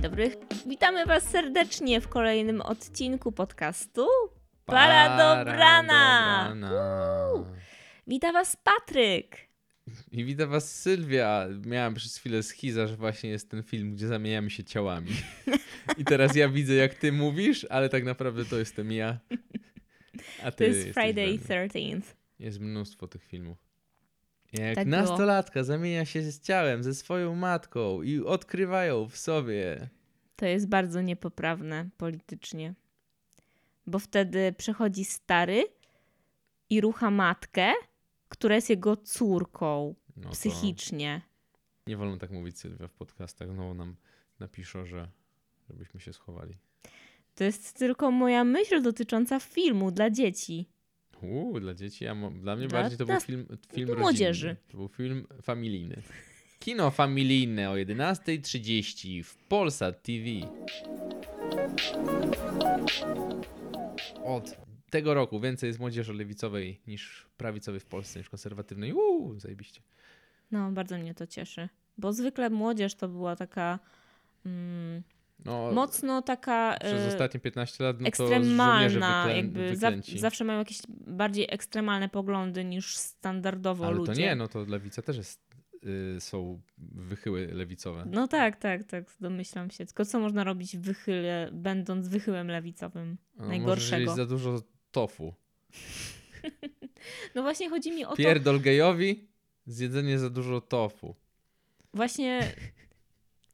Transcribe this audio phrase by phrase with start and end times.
[0.00, 0.30] Dzień dobry.
[0.66, 4.06] Witamy Was serdecznie w kolejnym odcinku podcastu
[4.66, 6.44] Para Dobrana.
[6.48, 7.30] Dobrana.
[8.06, 9.36] Wita Was Patryk.
[10.12, 11.46] I witam was Sylwia.
[11.66, 15.10] Miałam przez chwilę schiza, że właśnie jest ten film, gdzie zamieniamy się ciałami.
[15.98, 19.18] I teraz ja widzę, jak ty mówisz, ale tak naprawdę to jestem ja.
[20.42, 21.68] A ty To jest Friday we mnie.
[21.68, 22.02] 13th.
[22.38, 23.69] Jest mnóstwo tych filmów.
[24.52, 25.00] Jak Tak było.
[25.02, 29.88] nastolatka zamienia się z ciałem, ze swoją matką i odkrywają w sobie.
[30.36, 32.74] To jest bardzo niepoprawne politycznie.
[33.86, 35.64] Bo wtedy przechodzi stary
[36.70, 37.72] i rucha matkę,
[38.28, 41.22] która jest jego córką No psychicznie.
[41.86, 43.52] Nie wolno tak mówić Sylwia w podcastach.
[43.52, 43.96] Znowu nam
[44.40, 45.08] napiszą, że
[45.68, 46.54] żebyśmy się schowali.
[47.34, 50.68] To jest tylko moja myśl dotycząca filmu dla dzieci.
[51.22, 53.80] Uuu, dla dzieci, a mo- dla mnie Dla- bardziej to dla- był film, film dla
[53.80, 54.00] rodzinny.
[54.00, 54.56] młodzieży.
[54.70, 56.02] To był film familijny.
[56.58, 60.24] Kino familijne o 11.30 w Polsat TV.
[64.24, 64.56] Od
[64.90, 68.92] tego roku więcej jest młodzieży lewicowej niż prawicowej w Polsce, niż konserwatywnej.
[68.92, 69.80] Uuu, zajebiście.
[70.50, 71.68] No, bardzo mnie to cieszy.
[71.98, 73.78] Bo zwykle młodzież to była taka
[74.46, 75.02] mm,
[75.44, 80.58] No, mocno taka przez e, ostatnie 15 lat no ekstremalna, wyklę, jakby za, zawsze mają
[80.58, 84.12] jakieś bardziej ekstremalne poglądy niż standardowo Ale ludzie.
[84.12, 85.40] to nie, no to lewica też jest,
[86.16, 88.04] y, są wychyły lewicowe.
[88.06, 89.86] No tak, tak, tak, domyślam się.
[89.86, 93.16] Tylko co można robić w wychyle, będąc wychyłem lewicowym?
[93.36, 94.10] No, najgorszego.
[94.10, 95.34] Możesz za dużo tofu.
[97.34, 99.28] No właśnie chodzi mi o to, Pierdol gejowi,
[99.66, 101.14] zjedzenie za dużo tofu.
[101.94, 102.40] właśnie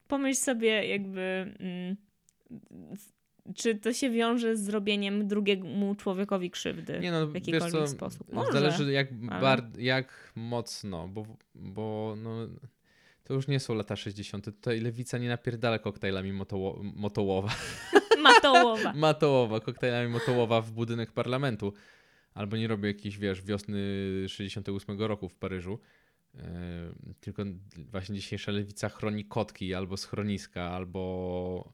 [0.09, 1.97] pomyśl sobie jakby, mm,
[3.55, 7.89] czy to się wiąże z zrobieniem drugiemu człowiekowi krzywdy Nie no, w wiesz jakikolwiek co,
[7.89, 8.33] sposób.
[8.33, 12.31] Może, zależy jak, ale- bar- jak mocno, bo, bo no,
[13.25, 14.45] to już nie są lata 60.
[14.45, 17.55] Tutaj lewica nie napierdala koktajlami motoło- motołowa.
[18.23, 18.93] Matołowa.
[19.07, 21.73] Matołowa, koktajlami motołowa w budynek parlamentu.
[22.35, 23.79] Albo nie robi jakiejś, wiesz, wiosny
[24.29, 25.79] 68 roku w Paryżu.
[26.37, 27.43] Yy, tylko
[27.77, 31.73] właśnie dzisiejsza lewica chroni kotki albo schroniska, albo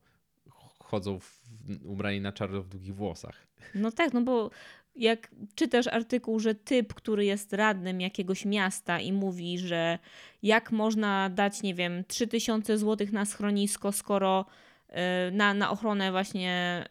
[0.78, 1.42] chodzą w,
[1.84, 3.46] ubrani na czarno w długich włosach.
[3.74, 4.50] No tak, no bo
[4.96, 9.98] jak czytasz artykuł, że typ, który jest radnym jakiegoś miasta i mówi, że
[10.42, 14.46] jak można dać, nie wiem, 3000 zł na schronisko, skoro
[14.88, 14.94] y,
[15.32, 16.84] na, na ochronę właśnie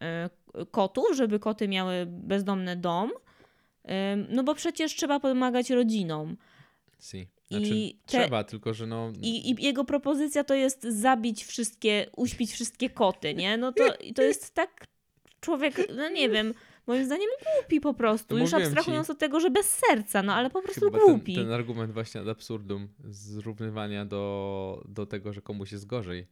[0.61, 3.11] y, kotów, żeby koty miały bezdomny dom,
[4.29, 6.37] no bo przecież trzeba pomagać rodzinom.
[6.99, 7.27] Si.
[7.51, 9.13] Znaczy, I te- trzeba, tylko że no...
[9.21, 13.57] I, I jego propozycja to jest zabić wszystkie, uśpić wszystkie koty, nie?
[13.57, 13.83] No to,
[14.15, 14.87] to jest tak
[15.39, 16.53] człowiek, no nie wiem,
[16.87, 18.27] moim zdaniem głupi po prostu.
[18.27, 19.11] To Już abstrahując ci.
[19.11, 21.35] od tego, że bez serca, no ale po prostu głupi.
[21.35, 26.27] ten, ten argument właśnie ad absurdum, zrównywania do, do tego, że komuś jest gorzej.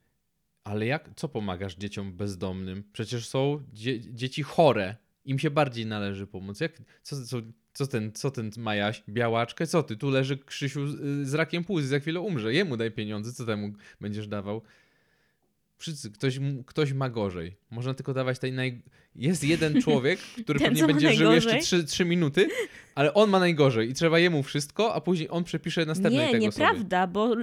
[0.64, 2.84] Ale jak, co pomagasz dzieciom bezdomnym?
[2.94, 4.96] Przecież są dzie, dzieci chore.
[5.26, 6.60] Im się bardziej należy pomóc.
[6.60, 7.38] Jak, co, co,
[7.74, 9.04] co, ten, co ten Majaś?
[9.10, 9.68] Białaczkę?
[9.68, 9.98] Co ty?
[9.98, 12.54] Tu leży Krzysiu z, z rakiem płuc, za chwilę umrze.
[12.54, 14.62] Jemu daj pieniądze, co temu będziesz dawał?
[15.80, 17.58] Wszyscy, ktoś, ktoś ma gorzej.
[17.72, 18.82] Można tylko dawać tej naj...
[19.16, 21.80] Jest jeden człowiek, który pewnie będzie żył jeszcze najgorzej.
[21.80, 22.50] 3, 3 minuty,
[22.96, 26.46] ale on ma najgorzej i trzeba jemu wszystko, a później on przepisze następnej Nie, tego
[26.46, 27.36] nieprawda, bo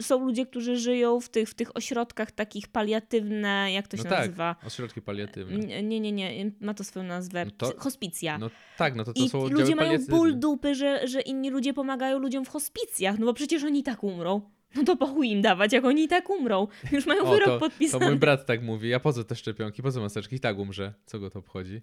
[0.00, 4.10] są ludzie, którzy żyją w tych, w tych ośrodkach takich paliatywne, jak to się No
[4.10, 4.18] tak.
[4.18, 4.56] nazywa?
[4.66, 5.82] Ośrodki paliatywne.
[5.82, 7.44] Nie, nie, nie, ma to swoją nazwę.
[7.44, 8.38] No to- Hospicja.
[8.38, 11.74] No tak, no to to I są ludzie mają ból dupy, że, że inni ludzie
[11.74, 14.57] pomagają ludziom w hospicjach, no bo przecież oni tak umrą.
[14.74, 16.68] No to po chuj im dawać, jak oni i tak umrą.
[16.92, 18.06] Już mają O, wyrok to, to podpisany.
[18.06, 20.36] mój brat tak mówi, a po co te szczepionki, po co maseczki?
[20.36, 20.94] I tak umrze.
[21.06, 21.82] Co go to obchodzi?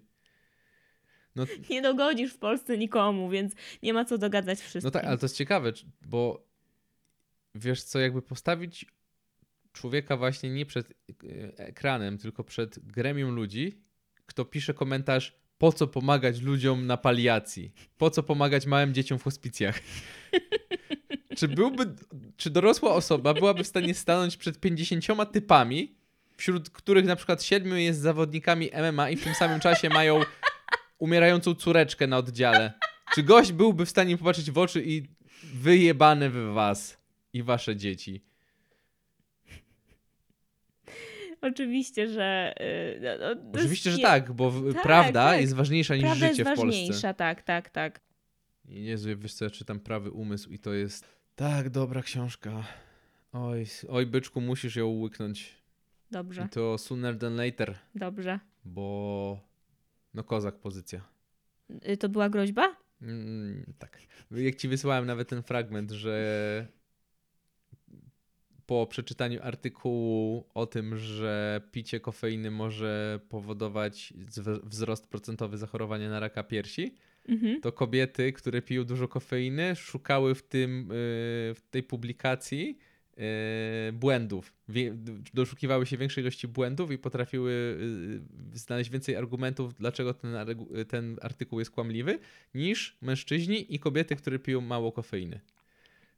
[1.70, 3.52] Nie dogodzisz w Polsce nikomu, więc
[3.82, 4.80] nie ma co dogadać wszystkim.
[4.84, 5.72] No tak, ale to jest ciekawe,
[6.06, 6.46] bo
[7.54, 8.86] wiesz co, jakby postawić
[9.72, 10.94] człowieka właśnie nie przed e,
[11.58, 13.80] ekranem, tylko przed gremium ludzi,
[14.26, 17.72] kto pisze komentarz, po co pomagać ludziom na paliacji?
[17.98, 19.80] Po co pomagać małym dzieciom w hospicjach?
[21.36, 21.94] czy byłby,
[22.36, 25.94] czy dorosła osoba byłaby w stanie stanąć przed 50 typami,
[26.36, 30.20] wśród których na przykład siedmiu jest zawodnikami MMA i w tym samym czasie mają
[30.98, 32.72] umierającą córeczkę na oddziale?
[33.14, 35.02] Czy gość byłby w stanie popatrzeć w oczy i
[35.54, 36.98] wyjebane w was
[37.32, 38.22] i wasze dzieci?
[41.40, 42.54] Oczywiście, że...
[42.60, 45.40] y, no, no, Oczywiście, że tak, bo Tak, prawda tak.
[45.40, 46.66] jest ważniejsza niż Prawda życie jest w Polsce.
[46.66, 48.00] ważniejsza, tak, tak, tak.
[48.68, 52.64] Jezu, wiesz co, ja czytam Prawy Umysł i to jest tak dobra książka.
[53.32, 55.54] Oj, oj byczku, musisz ją łyknąć.
[56.10, 58.40] Dobrze, I to sooner than later, dobrze.
[58.64, 59.40] bo
[60.14, 61.00] no kozak pozycja.
[61.88, 62.76] Y, To była groźba?
[63.02, 63.98] Mm, tak.
[64.30, 66.66] Jak ci wysłałem nawet ten fragment, że
[68.66, 76.20] po przeczytaniu artykułu o tym, że picie kofeiny może powodować zw- wzrost procentowy zachorowania na
[76.20, 76.94] raka piersi,
[77.28, 77.60] Mhm.
[77.60, 80.86] to kobiety, które piją dużo kofeiny, szukały w, tym, yy,
[81.54, 82.78] w tej publikacji
[83.16, 83.22] yy,
[83.92, 84.52] błędów.
[85.34, 87.52] Doszukiwały się większej ilości błędów i potrafiły
[88.52, 90.36] yy, znaleźć więcej argumentów, dlaczego ten,
[90.88, 92.18] ten artykuł jest kłamliwy,
[92.54, 95.40] niż mężczyźni i kobiety, które piją mało kofeiny.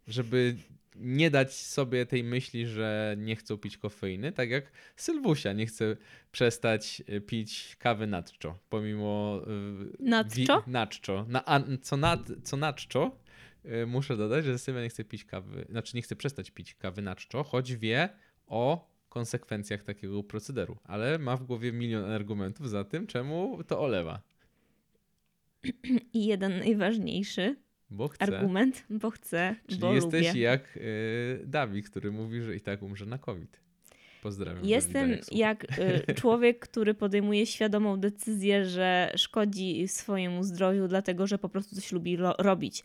[0.08, 0.56] Żeby
[1.00, 5.96] nie dać sobie tej myśli, że nie chcą pić kofeiny, tak jak Sylwusia nie chce
[6.32, 9.40] przestać y, pić kawy natczo, pomimo...
[10.00, 11.22] y, Natczo?
[11.22, 11.32] wi-.
[11.32, 13.18] Na, a, co, nad, co natczo,
[13.64, 17.02] y, muszę dodać, że Sylwia nie chce pić kawy, znaczy nie chce przestać pić kawy
[17.02, 18.08] natczo, choć wie
[18.46, 24.22] o konsekwencjach takiego procederu, ale ma w głowie milion argumentów za tym, czemu to olewa.
[26.14, 27.56] I jeden najważniejszy
[27.90, 28.22] Bo chce.
[28.24, 30.40] argument, bo chcę, Czyli bo jesteś lubię.
[30.40, 33.60] jak y, Dawid, który mówi, że i tak umrze na COVID.
[34.22, 34.64] Pozdrawiam.
[34.64, 35.78] Jestem jak
[36.08, 41.92] y, człowiek, który podejmuje świadomą decyzję, że szkodzi swojemu zdrowiu, dlatego że po prostu coś
[41.92, 42.82] lubi ro- robić.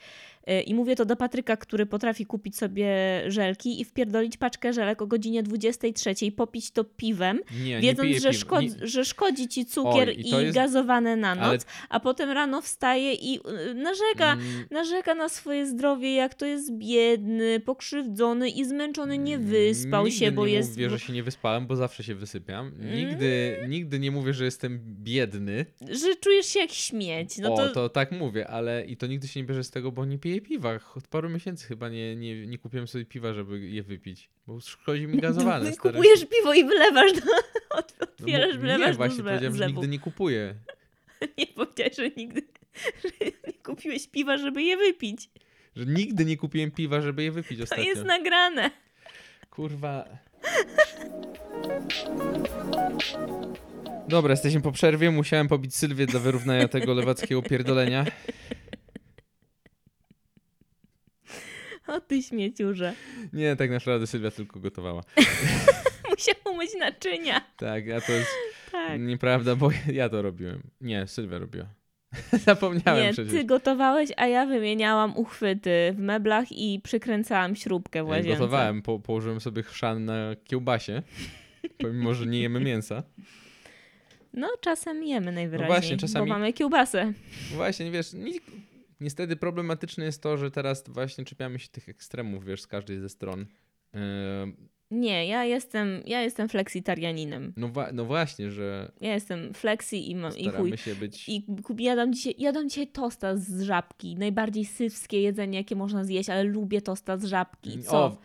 [0.50, 2.88] Y, I mówię to do Patryka, który potrafi kupić sobie
[3.28, 8.20] żelki i wpierdolić paczkę żelek o godzinie 23, popić to piwem, nie, nie wiedząc, piję
[8.20, 11.58] że, szkodzi, Nie- że szkodzi ci cukier Oj, i i, jest- gazowane na noc, ale-
[11.90, 13.40] a potem rano wstaje i
[13.70, 14.34] y, narzeka.
[14.34, 20.20] Mm, Narzeka na swoje zdrowie, jak to jest biedny, pokrzywdzony i zmęczony, nie wyspał nigdy
[20.20, 20.72] się, bo nie jest.
[20.72, 22.72] mówię, że się nie wyspałem, bo zawsze się wysypiam.
[22.96, 25.66] Nigdy, nigdy nie mówię, że jestem biedny.
[25.82, 27.38] że czujesz się jak śmieć.
[27.38, 27.90] No o, to, to...
[27.90, 30.80] tak mówię, ale i to nigdy się nie bierze z tego, bo nie piję piwa.
[30.96, 34.30] Od paru miesięcy chyba nie, nie, nie kupiłem sobie piwa, żeby je wypić.
[34.48, 35.66] Bo szkodzi mi gazowane.
[35.72, 37.12] Ty kupujesz piwo i wylewasz
[37.74, 40.56] No otwierasz, wylewasz Nie, właśnie zle- powiedziałem, że nigdy nie kupuję.
[41.38, 42.42] Nie powiedziałeś, że nigdy
[43.04, 43.10] że
[43.48, 45.30] nie kupiłeś piwa, żeby je wypić.
[45.76, 47.86] Że nigdy nie kupiłem piwa, żeby je wypić To ostatnio.
[47.86, 48.72] jest nagrane.
[49.50, 50.06] Kurwa.
[54.08, 55.12] Dobra, jesteśmy po przerwie.
[55.12, 58.06] Musiałem pobić Sylwię dla wyrównania tego lewackiego pierdolenia.
[61.88, 62.94] O ty śmieciurze.
[63.34, 65.04] Nie, tak naprawdę Sylwia tylko gotowała.
[66.10, 67.42] Musiał umyć naczynia.
[67.58, 68.30] Tak, a to jest
[68.72, 69.02] Tak.
[69.02, 70.64] nieprawda, bo ja to robiłem.
[70.82, 71.66] Nie, Sylwia robiła.
[72.46, 73.34] Zapomniałem Nie, przecież.
[73.34, 78.40] ty gotowałeś, a ja wymieniałam uchwyty w meblach i przykręcałam śrubkę w Ja łazience.
[78.40, 81.02] Gotowałem, po, położyłem sobie chrzan na kiełbasie,
[81.78, 83.04] pomimo, że nie jemy mięsa.
[84.34, 87.14] No, czasem jemy najwyraźniej, właśnie, czasami- bo mamy kiełbasę.
[87.56, 88.40] Właśnie, wiesz, ni-
[89.00, 93.10] niestety problematyczne jest to, że teraz właśnie czepiamy się tych ekstremów, wiesz, z każdej ze
[93.10, 93.46] stron.
[93.94, 94.00] Yy,
[94.94, 97.54] Nie, ja jestem, ja jestem fleksitarianinem.
[97.58, 100.78] No, wa- no właśnie, że Ja jestem flexi i mam i chuj.
[100.78, 101.30] się być...
[101.30, 101.46] I
[101.80, 104.16] jadam dzisiaj, jadam dzisiaj tosta z żabki.
[104.16, 107.84] Najbardziej sywskie jedzenie, jakie można zjeść, ale lubię tosta z żabki.
[107.84, 107.98] Co?
[107.98, 108.18] O,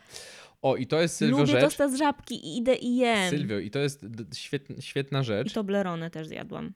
[0.62, 1.60] o, i to jest Sylwio lubię rzecz.
[1.60, 3.30] tosta z żabki i idę i jem.
[3.30, 5.52] Sylwio, i to jest świetna, świetna I rzecz.
[5.52, 6.72] Toblerone też zjadłam.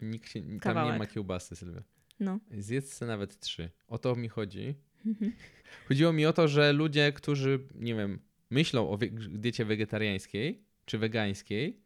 [0.00, 0.98] Nikt się, tam nie Kawałek.
[0.98, 1.80] ma kiełbasy, Sylwio.
[2.20, 2.38] No.
[2.58, 3.70] Zjedz nawet trzy.
[3.88, 4.74] O to mi chodzi.
[5.06, 5.32] Mhm.
[5.88, 8.18] Chodziło mi o to, że ludzie, którzy, nie wiem,
[8.50, 8.98] myślą o
[9.30, 11.80] diecie wegetariańskiej czy wegańskiej,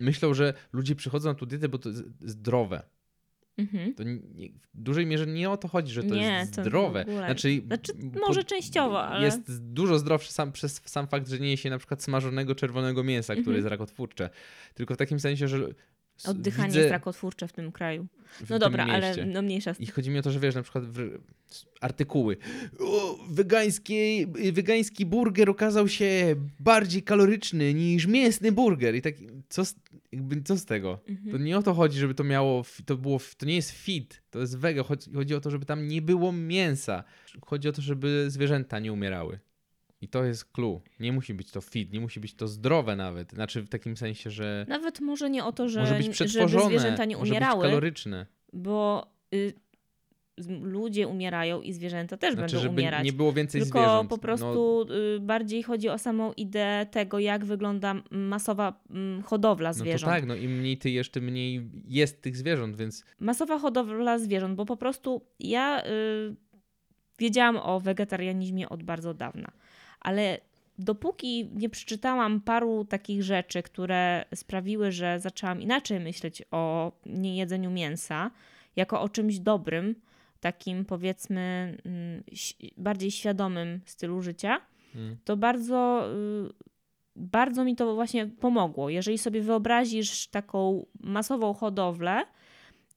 [0.00, 2.82] myślą, że ludzie przychodzą na tą dietę, bo to jest zdrowe.
[3.58, 3.94] Mhm.
[3.94, 7.04] To nie, w dużej mierze nie o to chodzi, że to Nie, jest to zdrowe.
[7.08, 11.56] Znaczy, Znaczy, może częściowo, ale- Jest dużo zdrowsze sam, przez sam fakt, że nie je
[11.56, 13.56] się na przykład smażonego czerwonego mięsa, które Mhm.
[13.56, 14.30] jest rakotwórcze.
[14.74, 15.68] Tylko w takim sensie, że
[16.26, 18.06] Oddychanie widzę jest rakotwórcze w tym kraju.
[18.50, 20.84] No dobra, ale no mniejsza z I chodzi mi o to, że wiesz, na przykład
[20.84, 21.18] w,
[21.80, 22.36] artykuły.
[22.80, 28.94] O, wegański, wegański burger okazał się bardziej kaloryczny niż mięsny burger.
[28.94, 29.14] I tak,
[29.48, 29.74] co z,
[30.12, 31.00] jakby, co z tego?
[31.08, 31.30] Mhm.
[31.30, 34.38] To nie o to chodzi, żeby to miało, to było, to nie jest fit, to
[34.38, 34.82] jest wege.
[34.82, 37.04] Chodzi, chodzi o to, żeby tam nie było mięsa.
[37.46, 39.38] Chodzi o to, żeby zwierzęta nie umierały.
[40.00, 40.80] I to jest clue.
[41.00, 43.32] Nie musi być to fit, nie musi być to zdrowe nawet.
[43.32, 47.04] Znaczy w takim sensie, że Nawet może nie o to, że może być żeby zwierzęta
[47.04, 48.26] nie może być umierały, kaloryczne.
[48.52, 49.52] bo y,
[50.62, 53.04] ludzie umierają i zwierzęta też Znaczy, będą żeby umierać.
[53.04, 54.10] nie było więcej Tylko zwierząt.
[54.10, 54.86] po No, prostu
[55.16, 60.12] y, bardziej chodzi o samą ideę tego, jak wygląda masowa mm, hodowla No to zwierząt.
[60.12, 64.56] tak, no im mniej ty jesz, tym mniej jest tych zwierząt, więc Masowa hodowla zwierząt,
[64.56, 66.36] bo po prostu ja y,
[67.18, 69.50] wiedziałam o wegetarianizmie od bardzo dawna,
[70.00, 70.38] ale
[70.78, 78.30] dopóki nie przeczytałam paru takich rzeczy, które sprawiły, że zaczęłam inaczej myśleć o niejedzeniu mięsa
[78.76, 79.94] jako o czymś dobrym,
[80.40, 82.22] takim powiedzmy mm,
[82.76, 84.60] bardziej świadomym stylu życia,
[84.94, 86.08] mm, to bardzo,
[86.46, 86.52] y,
[87.16, 88.90] bardzo mi to właśnie pomogło.
[88.90, 92.24] Jeżeli sobie wyobrazisz taką masową hodowlę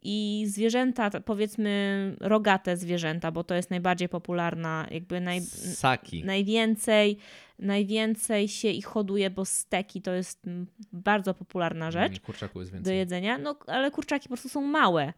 [0.03, 6.23] I zwierzęta, powiedzmy rogate zwierzęta, bo to jest najbardziej popularna, jakby naj, Saki.
[6.23, 7.17] najwięcej,
[7.59, 12.91] najwięcej się ich hoduje, bo steki to jest mm, bardzo popularna rzecz Kurczaku jest do
[12.91, 15.13] jedzenia, no ale kurczaki po prostu są małe,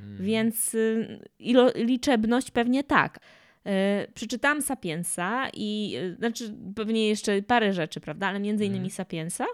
[0.00, 0.24] Mm.
[0.24, 3.18] więc y, ilo, liczebność pewnie tak.
[3.66, 8.90] Y, Przeczytałam Sapiensa i y, znaczy pewnie jeszcze parę rzeczy, prawda, ale między innymi Mhm.
[8.90, 9.46] Sapiensa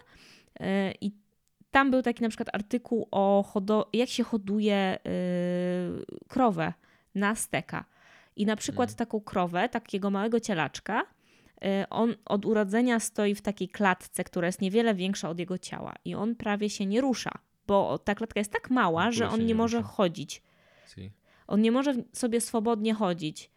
[1.00, 1.12] i
[1.74, 3.44] tam był taki na przykład artykuł o
[3.92, 6.72] jak się hoduje y, krowę
[7.14, 7.84] na steka.
[8.36, 8.96] I na przykład Mhm.
[8.96, 14.60] taką krowę, takiego małego cielaczka, y, on od urodzenia stoi w takiej klatce, która jest
[14.60, 17.30] niewiele większa od jego ciała i on prawie się nie rusza,
[17.66, 19.88] bo ta klatka jest tak mała, że on nie nie może rusza.
[19.88, 20.42] chodzić.
[20.94, 21.10] Si.
[21.46, 23.50] On nie może sobie swobodnie chodzić.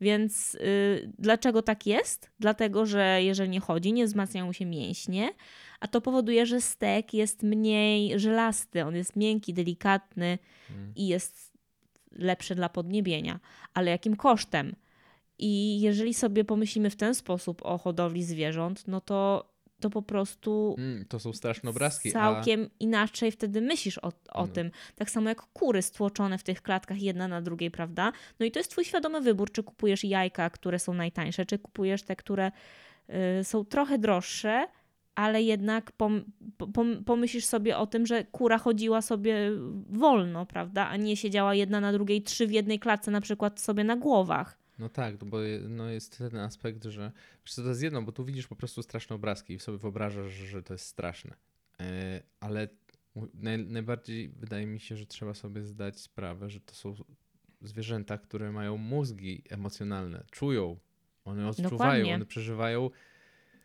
[0.00, 2.30] Więc y, dlaczego tak jest?
[2.38, 5.28] Dlatego, że jeżeli nie chodzi, nie wzmacniają się mięśnie,
[5.84, 10.38] a to powoduje, że stek jest mniej żelasty, on jest miękki, delikatny
[10.70, 10.92] Mm.
[10.96, 11.52] i jest
[12.12, 13.40] lepszy dla podniebienia.
[13.74, 14.76] Ale jakim kosztem?
[15.38, 19.50] I jeżeli sobie pomyślimy w ten sposób o hodowli zwierząt, no to,
[19.80, 22.12] to po prostu Mm, to są straszne obrazki.
[22.12, 24.48] całkiem inaczej wtedy myślisz o, o No.
[24.48, 24.70] tym.
[24.94, 28.12] Tak samo jak kury stłoczone w tych klatkach jedna na drugiej, prawda?
[28.40, 32.02] No i to jest twój świadomy wybór, czy kupujesz jajka, które są najtańsze, czy kupujesz
[32.02, 32.52] te, które
[33.40, 34.66] y, są trochę droższe,
[35.14, 36.24] ale jednak pom,
[36.72, 39.50] pom, pomyślisz sobie o tym, że kura chodziła sobie
[39.88, 40.88] wolno, prawda?
[40.88, 44.58] A nie siedziała jedna na drugiej, trzy w jednej klatce na przykład sobie na głowach.
[44.78, 47.12] No tak, no bo no jest ten aspekt, że
[47.46, 50.62] wiesz to jest jedno, bo tu widzisz po prostu straszne obrazki i sobie wyobrażasz, że
[50.62, 51.34] to jest straszne.
[51.80, 52.68] E, ale
[53.34, 56.94] naj, najbardziej wydaje mi się, że trzeba sobie zdać sprawę, że to są
[57.62, 60.78] zwierzęta, które mają mózgi emocjonalne, czują,
[61.24, 62.14] one odczuwają, Dokładnie.
[62.14, 62.90] one przeżywają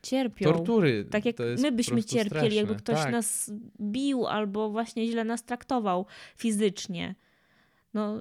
[0.02, 0.54] Cierpią.
[0.54, 1.06] tortury.
[1.12, 2.56] Tak jak my byśmy cierpieli, straszne.
[2.56, 3.12] jakby ktoś tak.
[3.12, 3.52] nas
[3.82, 7.16] bił albo właśnie źle nas traktował fizycznie.
[7.94, 8.18] No,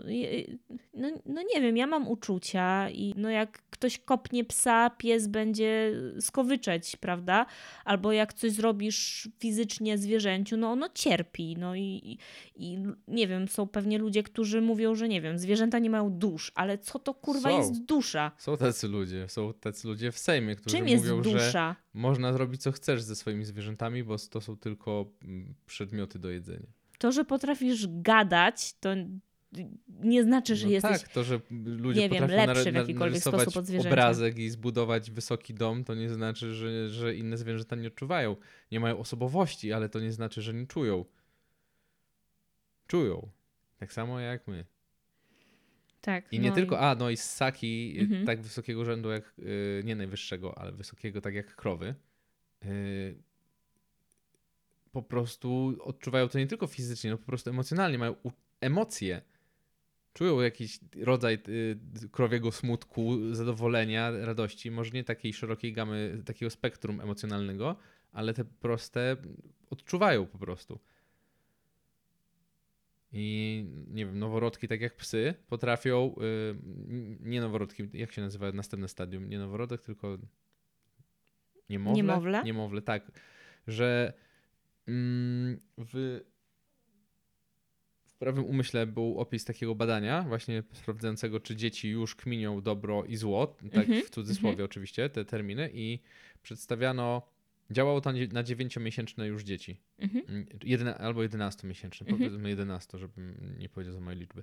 [0.94, 5.92] no, no nie wiem, ja mam uczucia i no jak ktoś kopnie psa, pies będzie
[6.20, 7.46] skowyczeć, prawda?
[7.84, 11.56] Albo jak coś zrobisz fizycznie zwierzęciu, no ono cierpi.
[11.58, 12.18] No i,
[12.56, 16.52] i, nie wiem, są pewnie ludzie, którzy mówią, że nie wiem, zwierzęta nie mają dusz,
[16.54, 17.58] ale co to kurwa Są.
[17.58, 18.32] jest dusza?
[18.38, 21.76] Są tacy ludzie, są tacy ludzie w Sejmie, którzy Czym jest mówią, że dusza?
[21.94, 26.66] można zrobić co chcesz ze swoimi zwierzętami, bo to są tylko mm, przedmioty do jedzenia.
[26.98, 28.90] To, że potrafisz gadać, to
[29.88, 31.00] nie znaczy, że no jesteś.
[31.02, 33.66] tak, to, że ludzie nie wiem, potrafią lepszy nare- w na- jakikolwiek narysować sposób od
[33.66, 33.90] zwierzęcia.
[33.90, 38.36] obrazek i zbudować wysoki dom, to nie znaczy, że, że inne zwierzęta nie odczuwają.
[38.72, 41.04] Nie mają osobowości, ale to nie znaczy, że nie czują.
[42.86, 43.28] Czują.
[43.78, 44.64] Tak samo jak my.
[46.00, 46.32] Tak.
[46.32, 48.26] I nie no tylko, a no i ssaki y, Mhm.
[48.26, 51.94] tak wysokiego rzędu jak, y, nie najwyższego, ale wysokiego tak jak krowy,
[52.64, 53.18] y,
[54.92, 58.14] po prostu odczuwają to nie tylko fizycznie, no po prostu emocjonalnie, mają
[58.60, 59.22] emocje.
[60.18, 61.78] Czują jakiś rodzaj y,
[62.12, 67.76] krowiego smutku, zadowolenia, radości, może nie takiej szerokiej gamy, takiego spektrum emocjonalnego,
[68.12, 69.16] ale te proste
[69.70, 70.78] odczuwają po prostu.
[73.12, 76.14] I nie wiem, noworodki, tak jak psy, potrafią.
[76.14, 76.56] y,
[77.20, 79.28] nie noworodki, jak się nazywa następne stadium?
[79.28, 80.18] Nie noworodek, tylko.
[81.68, 81.96] Niemowlę?
[81.96, 82.42] Niemowlę?
[82.44, 83.10] Niemowlę, tak.
[83.66, 84.12] Że
[84.86, 86.20] w, w
[88.18, 93.46] prawym umyśle był opis takiego badania, właśnie sprawdzającego, czy dzieci już kminią dobro i zło,
[93.46, 95.98] tak Mhm, w cudzysłowie oczywiście, te terminy, i
[96.42, 97.22] przedstawiano.
[97.70, 99.80] Działało to na dziewięciomiesięczne już dzieci.
[99.98, 100.24] Mhm.
[100.28, 102.18] Mm, albo 11-miesięczny, Mhm.
[102.18, 104.42] powiedzmy 11, żebym nie powiedział za moje liczby.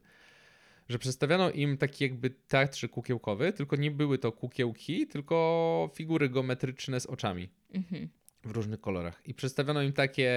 [0.90, 7.00] Że przedstawiano im taki jakby teatr kukiełkowy, tylko nie były to kukiełki, tylko figury geometryczne
[7.00, 8.10] z oczami Mhm.
[8.44, 9.22] w różnych kolorach.
[9.26, 10.32] I przedstawiono im takie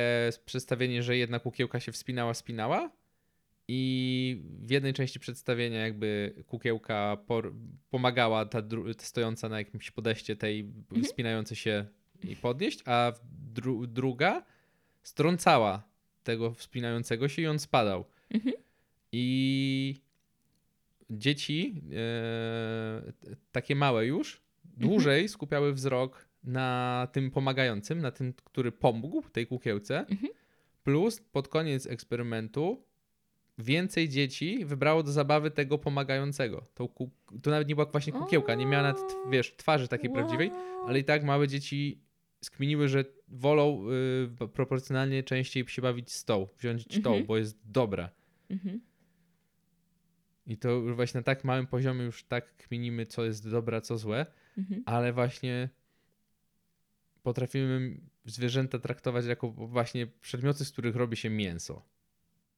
[0.46, 2.90] przedstawienie, że jedna kukiełka się wspinała, spinała
[3.68, 7.54] i w jednej części przedstawienia jakby kukiełka por-
[7.90, 11.04] pomagała ta, dru- ta stojąca na jakimś podejście tej Mhm.
[11.04, 11.86] wspinającej się
[12.24, 13.12] i podnieść, a
[13.54, 14.44] dru- druga
[15.02, 15.82] strącała
[16.24, 18.04] tego wspinającego się i on spadał.
[18.30, 18.54] Mhm.
[19.12, 19.94] I
[21.10, 23.12] dzieci, e,
[23.52, 29.98] takie małe już, dłużej skupiały wzrok na tym pomagającym, na tym, który pomógł tej kukiełce.
[30.06, 30.28] Mhm.
[30.84, 32.82] Plus pod koniec eksperymentu
[33.58, 36.66] więcej dzieci wybrało do zabawy tego pomagającego.
[36.74, 37.10] Tą ku-
[37.42, 40.50] to nawet nie była właśnie kukiełka, nie miała nawet, wiesz, twarzy takiej prawdziwej,
[40.86, 42.00] ale i tak małe dzieci
[42.44, 43.84] skminiły, że wolą
[44.44, 47.26] y, proporcjonalnie częściej się bawić z tą, wziąć tą, Mhm.
[47.26, 48.10] bo jest dobra.
[48.50, 48.80] Mhm.
[50.46, 53.80] I to już właśnie na tak małym poziomie już tak kminimy, co jest dobre, a
[53.80, 54.26] co złe,
[54.58, 54.82] Mhm.
[54.86, 55.68] ale właśnie
[57.22, 61.82] potrafimy zwierzęta traktować jako właśnie przedmioty, z których robi się mięso.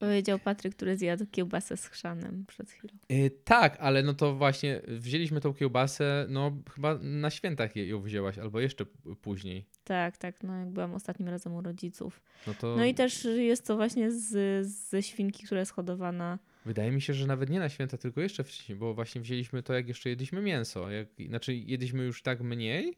[0.01, 2.93] Powiedział Patryk, który zjadł kiełbasę z chrzanem przed chwilą.
[3.09, 8.37] Yy, tak, ale no to właśnie wzięliśmy tą kiełbasę, no chyba na świętach ją wzięłaś,
[8.37, 8.85] albo jeszcze
[9.21, 9.65] później.
[9.83, 12.21] Tak, tak, no jak byłam ostatnim razem u rodziców.
[12.47, 16.39] No to No i też jest to właśnie z, ze świnki, która jest hodowana.
[16.65, 19.73] wydaje mi się, że nawet nie na święta, tylko jeszcze wcześniej, bo właśnie wzięliśmy to,
[19.73, 20.89] jak jeszcze jedliśmy mięso.
[20.91, 22.95] Jak, znaczy jedliśmy już tak mniej,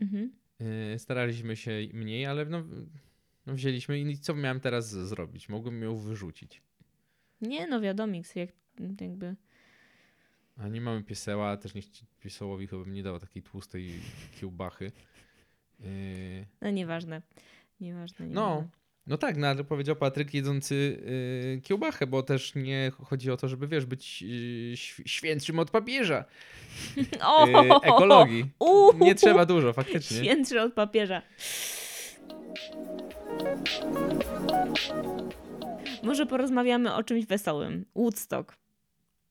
[0.00, 0.32] Mhm.
[0.60, 2.64] yy, staraliśmy się mniej, ale no,
[3.46, 5.48] no wzięliśmy i co miałem teraz zrobić?
[5.48, 6.62] Mogłem ją wyrzucić.
[7.40, 8.50] Nie, no wiadomix, jak
[9.00, 9.36] jakby...
[10.56, 11.82] A nie mamy pieseła, też nie
[12.20, 13.92] piesełowi chyba bym nie dał takiej tłustej
[14.40, 14.92] kiełbachy.
[15.80, 17.22] Yy, No nieważne.
[17.80, 18.68] Nieważne, No, nieważne.
[19.06, 21.02] no tak, no ale powiedział Patryk jedzący
[21.54, 24.28] yy, kiełbachę, bo też nie chodzi o to, żeby wiesz, być yy,
[24.76, 26.24] św- świętszym od papieża.
[27.24, 27.46] O!
[27.46, 28.44] Yy, ekologii.
[29.00, 30.16] Nie trzeba dużo, faktycznie.
[30.16, 31.22] Świętszy od papieża.
[36.02, 37.84] Może porozmawiamy o czymś wesołym.
[37.96, 38.56] Woodstock.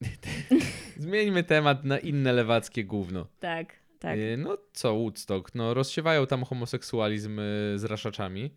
[0.98, 3.28] Zmieńmy temat na inne lewackie gówno.
[3.40, 4.18] Tak, tak.
[4.20, 5.56] Yy, no co, Woodstock?
[5.56, 8.52] No rozsiewają tam homoseksualizm yy, z raszaczami.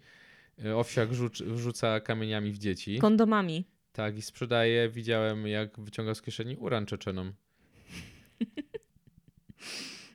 [0.58, 2.98] Yy, Owsiak rzuc- rzuca kamieniami w dzieci.
[2.98, 3.64] Kondomami.
[3.92, 4.88] Tak, i sprzedaje.
[4.88, 7.32] Widziałem, jak wyciągał z kieszeni uran Czeczenom.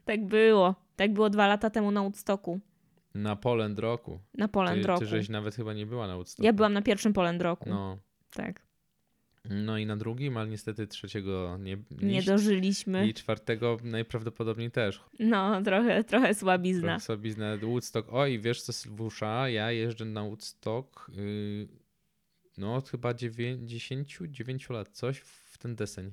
[0.06, 0.75] Tak było.
[0.96, 2.60] Tak było dwa lata temu na Woodstocku.
[3.17, 4.19] Na Poland Roku.
[4.33, 5.00] Na Poland Ty, Roku.
[5.00, 6.43] ty żeś nawet chyba nie była na Woodstocku.
[6.45, 7.69] Ja byłam na pierwszym Poland Roku.
[7.69, 7.97] No.
[8.33, 8.67] Tak.
[9.50, 13.07] No i na drugim, ale niestety trzeciego nie, Nie niż- dożyliśmy.
[13.07, 15.01] I czwartego najprawdopodobniej też.
[15.19, 16.81] No, trochę, trochę słabizna.
[16.88, 18.09] Trochę sobie na Woodstock.
[18.13, 21.67] O i wiesz co, Sylwusza, ja jeżdżę na Woodstock yy,
[22.57, 26.12] no od chyba 10, 9 lat, coś w ten deseń.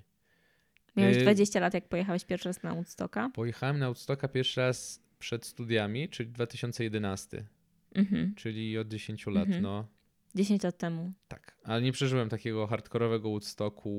[0.96, 3.30] Miałeś Yy, 20 lat, jak pojechałeś pierwszy raz na Woodstocka.
[3.34, 7.44] Pojechałem na Woodstocka pierwszy raz przed studiami, czyli 2011,
[7.94, 8.34] Mhm.
[8.34, 9.62] czyli od 10 lat, Mhm.
[9.62, 9.86] no.
[10.34, 11.12] 10 lat temu.
[11.28, 13.90] Tak, ale nie przeżyłem takiego hardkorowego Woodstocku,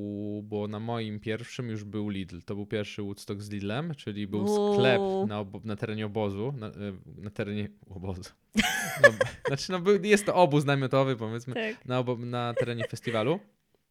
[0.48, 2.42] bo na moim pierwszym już był Lidl.
[2.42, 5.28] To był pierwszy Woodstock z Lidlem, czyli był sklep Uuu.
[5.28, 6.72] na, obo- na terenie obozu, na, e,
[7.18, 8.22] na terenie obozu.
[9.04, 9.10] No,
[9.48, 11.86] znaczy, no, był, jest to obóz namiotowy, powiedzmy, Tak.
[11.86, 13.40] na, obo- na terenie festiwalu.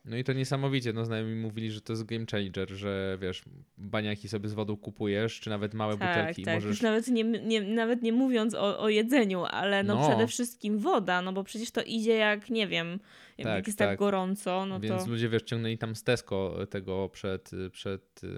[0.05, 3.43] No i to niesamowicie, no znajomi mówili, że to jest game changer, że wiesz,
[3.79, 6.55] baniaki sobie z wodą kupujesz, czy nawet małe Tak, butelki tak.
[6.55, 6.71] możesz...
[6.71, 10.09] Już nawet nie, nie, nawet nie mówiąc o, o jedzeniu, ale no, No.
[10.09, 12.99] przede wszystkim woda, no bo przecież to idzie jak, nie wiem,
[13.39, 13.89] jak Tak, jest tak.
[13.89, 15.11] tak gorąco, no Więc to...
[15.11, 18.31] ludzie wiesz, ciągnęli tam z Tesco tego przed, przed yy,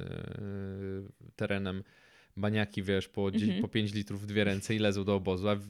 [1.37, 1.83] terenem
[2.37, 3.63] baniaki, wiesz, po, Mhm.
[3.63, 5.69] po 5 litrów w dwie ręce i lezą do obozu, a w,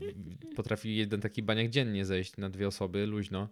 [0.57, 3.49] potrafi jeden taki baniak dziennie zejść na dwie osoby, luźno.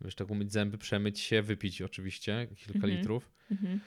[0.00, 2.96] Wiesz, tak umyć zęby, przemyć się, wypić oczywiście kilka Mhm.
[2.96, 3.30] litrów.
[3.50, 3.80] Mhm.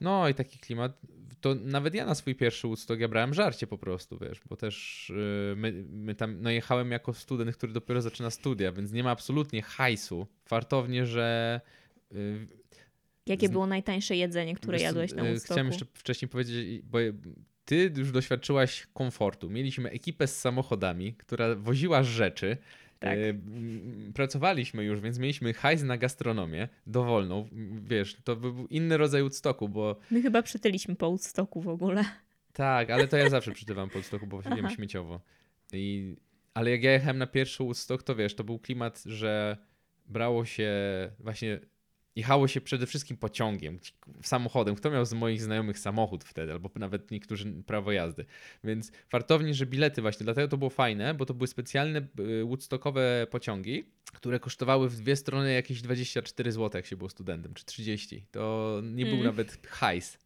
[0.00, 1.00] No i taki klimat.
[1.40, 5.06] To nawet ja na swój pierwszy Woodstock ja brałem żarcie po prostu, wiesz, bo też
[5.48, 9.10] yy, my, my tam, no jechałem jako student, który dopiero zaczyna studia, więc nie ma
[9.10, 10.26] absolutnie hajsu.
[10.44, 11.60] Fartownie, że
[12.12, 12.46] yy,
[13.26, 15.52] Jakie Z- było najtańsze jedzenie, które Wiesz jadłeś na Woodstocku?
[15.54, 16.98] Chciałem jeszcze wcześniej powiedzieć, bo
[17.64, 19.50] ty już doświadczyłaś komfortu.
[19.50, 22.56] Mieliśmy ekipę z samochodami, która woziła rzeczy.
[23.00, 23.18] Tak.
[23.18, 27.48] M, Pracowaliśmy już, więc mieliśmy hajs na gastronomię dowolną.
[27.82, 32.04] Wiesz, to by był inny rodzaj Woodstocku, bo My chyba przytyliśmy po Woodstocku w ogóle.
[32.52, 34.74] tak, ale to ja zawsze przytywam po Woodstocku, bo wiem Aha.
[34.74, 35.20] śmieciowo.
[35.72, 36.16] I,
[36.54, 39.56] ale jak ja jechałem na pierwszy Woodstock, to wiesz, to był klimat, że
[40.06, 40.70] brało się
[41.18, 41.60] właśnie,
[42.16, 43.92] jechało się przede wszystkim pociągiem, ci-
[44.22, 44.74] samochodem.
[44.74, 48.24] Kto miał z moich znajomych samochód wtedy, albo nawet niektórzy prawo jazdy.
[48.64, 52.06] Więc fartownie, że bilety właśnie, dlatego to było fajne, bo to były specjalne
[52.44, 57.64] woodstockowe pociągi, które kosztowały w dwie strony jakieś 24 zł, jak się było studentem, czy
[57.64, 58.26] 30.
[58.30, 59.26] To nie był Mm.
[59.26, 60.18] nawet hajs.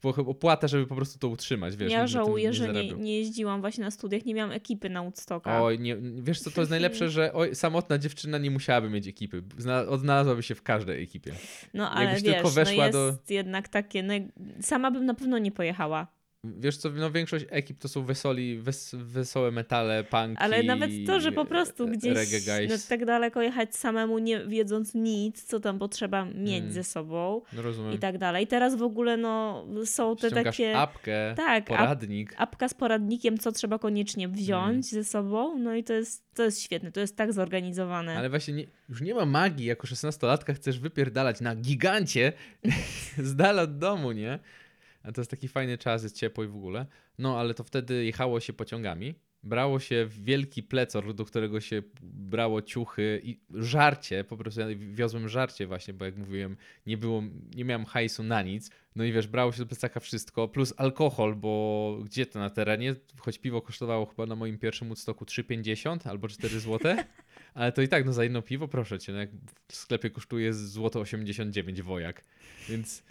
[0.00, 1.92] Była chyba opłata, żeby po prostu to utrzymać, wiesz.
[1.92, 2.98] ja żałuję, że nie, zarabiał.
[2.98, 5.62] nie jeździłam właśnie na studiach, nie miałam ekipy na Woodstocka.
[5.62, 9.42] Oj, nie, wiesz co, to jest najlepsze, że oj, samotna dziewczyna nie musiałaby mieć ekipy.
[9.58, 11.32] Zna, odnalazłaby się w każdej ekipie.
[11.74, 14.14] no ale jakbyś wiesz, tylko no weszła jest do- jednak takie, no,
[14.60, 16.06] sama bym na pewno nie pojechała.
[16.44, 21.20] Wiesz co, no większość ekip to są wesoli, wes, wesołe metale, punki, Ale nawet to,
[21.20, 25.78] że po prostu gdzieś reggae no, tak daleko jechać samemu, nie wiedząc nic, co tam
[25.78, 26.72] potrzeba mieć Mm.
[26.72, 27.92] ze sobą No rozumiem.
[27.92, 28.46] i tak dalej.
[28.46, 30.78] Teraz w ogóle no, są te Ściągasz takie...
[30.78, 32.34] apkę, tak, ap, poradnik.
[32.36, 34.82] apka z poradnikiem, co trzeba koniecznie wziąć Mm.
[34.82, 38.16] ze sobą, no i to jest, to jest świetne, to jest tak zorganizowane.
[38.18, 42.32] Ale właśnie nie, już nie ma magii, jako 16-latka chcesz wypierdalać na gigancie
[43.18, 44.38] z dala od domu, nie?
[45.02, 46.86] A to jest taki fajny czas, jest ciepło i w ogóle.
[47.18, 52.62] No, ale to wtedy jechało się pociągami, brało się wielki plecor, do którego się brało
[52.62, 57.22] ciuchy i żarcie, po prostu ja wiozłem żarcie właśnie, bo jak mówiłem, nie było,
[57.54, 58.70] nie miałem hajsu na nic.
[58.96, 62.94] No i wiesz, brało się do plecaka wszystko, plus alkohol, bo gdzie to na terenie?
[63.18, 66.96] Choć piwo kosztowało chyba na moim pierwszym Woodstocku 3,50 albo 4 zł,
[67.54, 69.30] Ale to i tak, no za jedno piwo, proszę cię, no jak
[69.68, 72.24] w sklepie kosztuje złoto 89 wojak.
[72.68, 73.02] Więc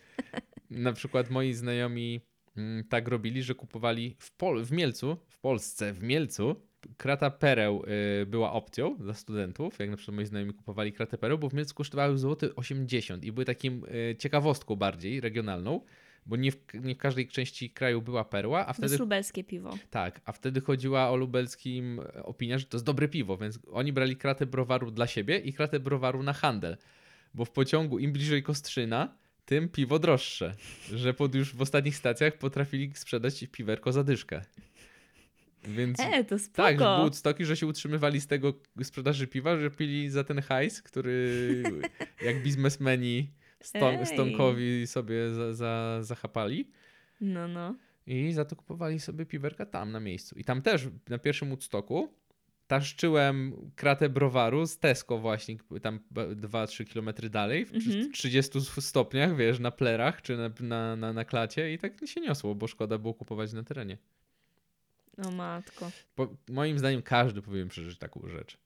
[0.71, 2.21] na przykład moi znajomi
[2.57, 6.55] mm, tak robili, że kupowali w, Pol w Mielcu, w Polsce, w Mielcu,
[6.97, 7.83] krata pereł
[8.21, 11.53] y, była opcją dla studentów, jak na przykład moi znajomi kupowali kratę pereł, bo w
[11.53, 15.81] Mielcu kosztowały złoty 80 i były takim y, ciekawostką bardziej regionalną,
[16.25, 19.43] bo nie w, nie w każdej części kraju była perła, a To wtedy jest lubelskie
[19.43, 19.77] piwo.
[19.89, 23.93] tak, a wtedy chodziła o lubelskim e, opinia, że to jest dobre piwo, więc oni
[23.93, 26.77] brali kratę browaru dla siebie i kratę browaru na handel.
[27.33, 29.15] Bo w pociągu im bliżej Kostrzyna,
[29.51, 30.55] tym piwo droższe.
[30.93, 34.41] Że pod już w ostatnich stacjach potrafili sprzedać piwerko za dyszkę.
[35.63, 36.57] Więc E, to spoko.
[36.63, 40.41] tak, że były stoki, że się utrzymywali z tego sprzedaży piwa, że pili za ten
[40.41, 41.63] hajs, który
[42.25, 46.71] jak biznesmeni ston, stonkowi sobie za, za, zachapali.
[47.21, 47.75] No, no.
[48.07, 50.39] I za to kupowali sobie piwerka tam na miejscu.
[50.39, 52.13] I tam też na pierwszym Woodstocku
[52.71, 58.11] taszczyłem kratę browaru z Tesco właśnie, tam 2-3 kilometry dalej, w Mhm.
[58.11, 62.55] 30 stopniach, wiesz, na plerach czy na, na, na, na klacie i tak się niosło,
[62.55, 63.97] bo szkoda było kupować na terenie.
[65.25, 65.91] O matko.
[66.15, 68.57] Po, moim zdaniem każdy powinien przeżyć taką rzecz.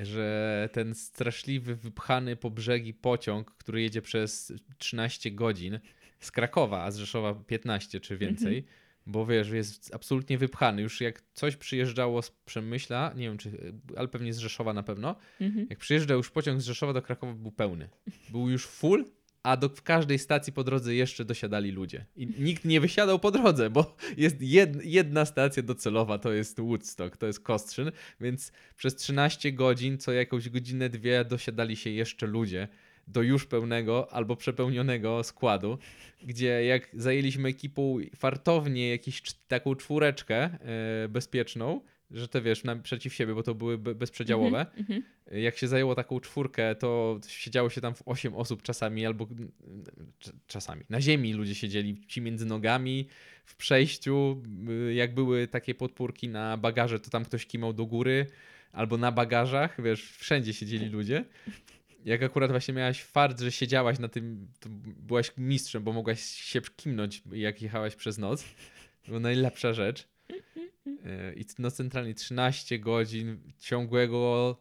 [0.00, 5.80] Że ten straszliwy, wypchany po brzegi pociąg, który jedzie przez 13 godzin
[6.20, 8.64] z Krakowa, a z Rzeszowa 15 czy więcej,
[9.06, 10.82] bo wiesz, jest absolutnie wypchany.
[10.82, 15.16] Już jak coś przyjeżdżało z Przemyśla, nie wiem czy, ale pewnie z Rzeszowa na pewno,
[15.40, 15.66] Mhm.
[15.70, 17.88] jak przyjeżdżał już pociąg z Rzeszowa do Krakowa był pełny.
[18.30, 19.04] Był już full,
[19.42, 22.04] a do, w każdej stacji po drodze jeszcze dosiadali ludzie.
[22.16, 27.16] I nikt nie wysiadał po drodze, bo jest jed, jedna stacja docelowa, to jest Woodstock,
[27.16, 32.68] to jest Kostrzyn, więc przez 13 godzin, co jakąś godzinę, dwie dosiadali się jeszcze ludzie
[33.08, 35.78] do już pełnego albo przepełnionego składu,
[36.24, 40.36] gdzie jak zajęliśmy ekipą fartownie jakąś taką czwóreczkę
[41.04, 45.02] e, bezpieczną, że to wiesz, naprzeciw siebie, bo to były be- bezprzedziałowe, Mhm.
[45.32, 49.24] jak się zajęło taką czwórkę, to siedziało się tam w 8 osób czasami, albo
[50.20, 50.82] cz- czasami.
[50.90, 53.06] Na ziemi ludzie siedzieli, ci między nogami,
[53.44, 54.42] w przejściu.
[54.90, 58.26] y, Jak były takie podpórki na bagaże, to tam ktoś kimał do góry,
[58.72, 61.24] albo na bagażach, wiesz, wszędzie siedzieli ludzie.
[62.04, 66.60] Jak akurat właśnie miałaś fart, że siedziałaś na tym, to byłaś mistrzem, bo mogłaś się
[66.60, 68.44] kimnąć, jak jechałaś przez noc.
[69.02, 70.08] To była najlepsza rzecz.
[71.04, 74.56] E, I no centralnie 13 godzin ciągłego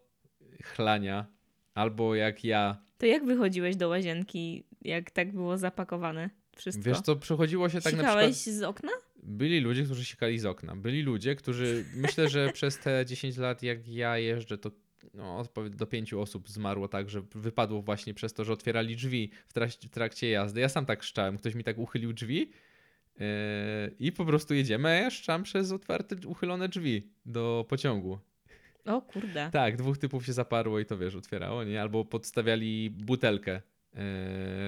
[0.64, 1.26] chlania.
[1.74, 2.84] Albo jak ja.
[2.98, 6.84] To jak wychodziłeś do łazienki, jak tak było zapakowane wszystko?
[6.84, 8.56] Wiesz co, przechodziło się tak na Sikałeś przykład...
[8.56, 8.92] z okna?
[9.24, 10.76] Byli ludzie, którzy sikali z okna.
[10.76, 11.86] Byli ludzie, którzy...
[11.96, 14.72] Myślę, że przez te 10 lat, jak ja jeżdżę, to
[15.14, 19.54] no, do pięciu osób zmarło tak, że wypadło właśnie przez to, że otwierali drzwi w
[19.54, 20.62] trakcie, w trakcie jazdy.
[20.62, 21.38] Ja sam tak szczałem.
[21.38, 22.40] Ktoś mi tak uchylił drzwi
[23.20, 23.26] yy,
[24.00, 28.20] i po prostu jedziemy, a ja szczam przez otwarte, uchylone drzwi do pociągu.
[28.86, 29.50] O kurde.
[29.54, 31.82] Tak, dwóch typów się zaparło i to wiesz, otwierało, nie?
[31.82, 33.62] Albo podstawiali butelkę,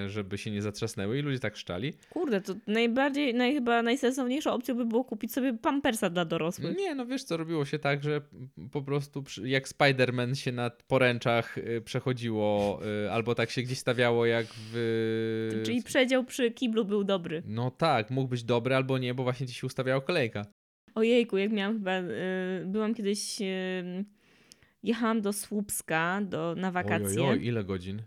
[0.06, 1.92] żeby się nie zatrzasnęły i ludzie tak szczali.
[2.10, 6.76] Kurde, to najbardziej, naj, chyba najsensowniejszą opcją by było kupić sobie pampersa dla dorosłych.
[6.76, 8.20] Nie, no wiesz co, robiło się tak, że
[8.72, 14.26] po prostu jak Spider-Man się na poręczach e, przechodziło, e, albo tak się gdzieś stawiało
[14.26, 15.62] jak w...
[15.64, 17.42] Czyli przedział przy kiblu był dobry.
[17.46, 20.46] No tak, mógł być dobry albo nie, bo właśnie ci się ustawiała kolejka.
[20.94, 22.04] Ojejku, jak miałam chyba, y,
[22.66, 24.04] byłam kiedyś, y,
[24.82, 27.22] jechałam do Słupska do, na wakacje.
[27.22, 28.02] Ojoj, ile godzin?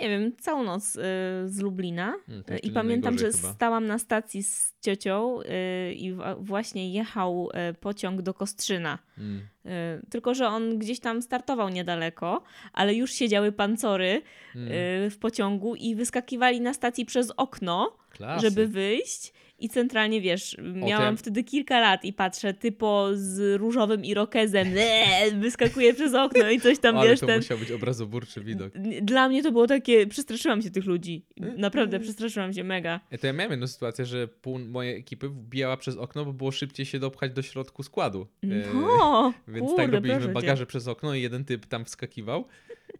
[0.00, 1.00] Nie wiem, całą noc y,
[1.46, 2.14] z Lublina.
[2.26, 3.52] Hmm, to Y, I pamiętam, że chyba.
[3.52, 8.98] stałam na stacji z ciocią y, i w- właśnie jechał y, pociąg do Kostrzyna.
[9.18, 9.70] Mm, Y,
[10.10, 14.22] Tylko, że on gdzieś tam startował niedaleko, ale już siedziały pancory
[14.56, 14.68] mm,
[15.06, 18.46] y, w pociągu i wyskakiwali na stacji przez okno, klasy.
[18.46, 19.32] żeby wyjść.
[19.60, 25.94] I centralnie, wiesz, miałam wtedy kilka lat i patrzę, typo z różowym irokezem eee, wyskakuje
[25.94, 27.36] przez okno i coś tam, Ale wiesz, to ten...
[27.36, 28.72] musiał być obrazoburczy widok.
[29.02, 31.24] Dla mnie to było takie, przestraszyłam się tych ludzi.
[31.40, 31.60] Mm.
[31.60, 33.00] Naprawdę, przestraszyłam się mega.
[33.10, 36.50] E, To ja miałem jedną sytuację, że pół mojej ekipy wbijała przez okno, bo było
[36.52, 38.26] szybciej się dopchać do środku składu.
[38.44, 40.32] E, No, Więc kurde, tak robiliśmy cię.
[40.32, 42.44] bagaże przez okno i jeden typ tam wskakiwał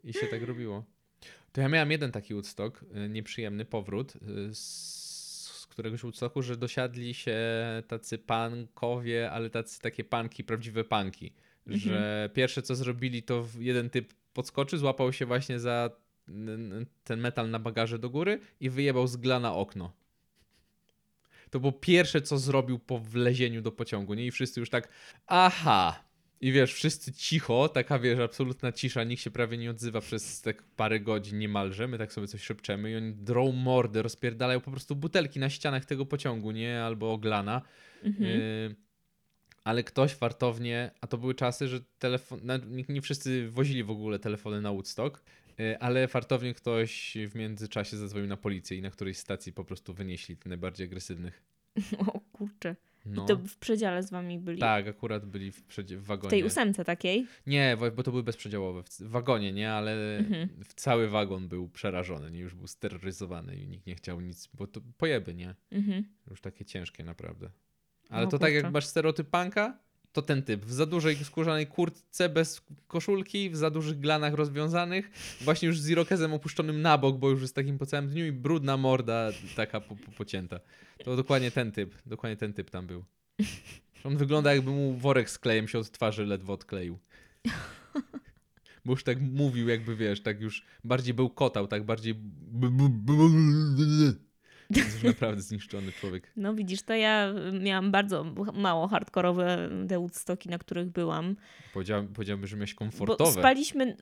[0.05, 0.85] i się tak robiło.
[1.53, 4.12] To ja miałem jeden taki Woodstock, y, nieprzyjemny powrót
[4.53, 5.10] z
[5.70, 7.38] któregoś Woodstocku, że dosiadli się
[7.88, 11.33] tacy pankowie, ale tacy takie panki, prawdziwe panki.
[11.66, 11.80] Mhm.
[11.80, 15.90] Że pierwsze co zrobili to jeden typ podskoczył, złapał się właśnie za
[17.04, 19.92] ten metal na bagaże do góry i wyjebał z gla na okno.
[21.50, 24.26] To było pierwsze, co zrobił po wlezieniu do pociągu, nie?
[24.26, 24.88] I wszyscy już tak,
[25.26, 26.10] aha.
[26.40, 30.62] I wiesz, wszyscy cicho, taka wiesz, absolutna cisza, nikt się prawie nie odzywa przez tak
[30.62, 34.96] parę godzin niemalże, my tak sobie coś szepczemy i oni drą mordę, rozpierdalają po prostu
[34.96, 36.83] butelki na ścianach tego pociągu, nie?
[36.83, 37.62] Albo oglana.
[38.03, 38.31] Mhm.
[38.31, 38.76] Y,
[39.64, 44.18] ale ktoś fartownie, a to były czasy, że telefon, nie, nie wszyscy wozili w ogóle
[44.18, 45.22] telefony na Woodstock,
[45.61, 49.94] y, ale fartownie ktoś w międzyczasie zadzwonił na policję i na którejś stacji po prostu
[49.94, 51.42] wynieśli tych najbardziej agresywnych.
[52.14, 52.76] O kurczę.
[53.06, 53.24] No.
[53.24, 54.58] I to w przedziale z wami byli.
[54.60, 56.30] Tak, akurat byli w, przedzie- w W wagonie.
[56.30, 57.26] tej ósemce takiej.
[57.46, 58.82] Nie, bo to były bezprzedziałowe.
[58.82, 60.48] W w wagonie, nie, ale Mhm.
[60.64, 62.38] w cały wagon był przerażony, nie?
[62.40, 65.54] już był steroryzowany i nikt nie chciał nic, bo to pojeby, nie?
[65.70, 66.04] Mhm.
[66.30, 67.50] Już takie ciężkie naprawdę.
[68.08, 68.72] Ale No to tak jak kurczę.
[68.72, 69.78] masz stereotyp punka,
[70.12, 70.64] to ten typ.
[70.64, 75.88] W za dużej skórzanej kurtce, bez koszulki, w za dużych glanach rozwiązanych, właśnie już z
[75.88, 79.81] irokezem opuszczonym na bok, bo już jest takim po całym dniu i brudna morda taka
[79.81, 80.61] po, po, pocięta.
[81.05, 83.05] To dokładnie ten typ, dokładnie ten typ tam był.
[84.05, 86.99] On wygląda jakby mu worek z klejem się od twarzy ledwo odkleił.
[88.85, 92.14] Bo już tak mówił, jakby wiesz, tak już bardziej był kotał, tak bardziej.
[94.76, 96.33] Jest naprawdę zniszczony człowiek.
[96.37, 101.37] No widzisz, to ja miałam bardzo mało hardkorowe te Woodstocki, na których byłam.
[101.74, 103.33] Powiedziałem, powiedziałbym, że miałeś Bo komfortowe.
[103.33, 103.96] spaliśmy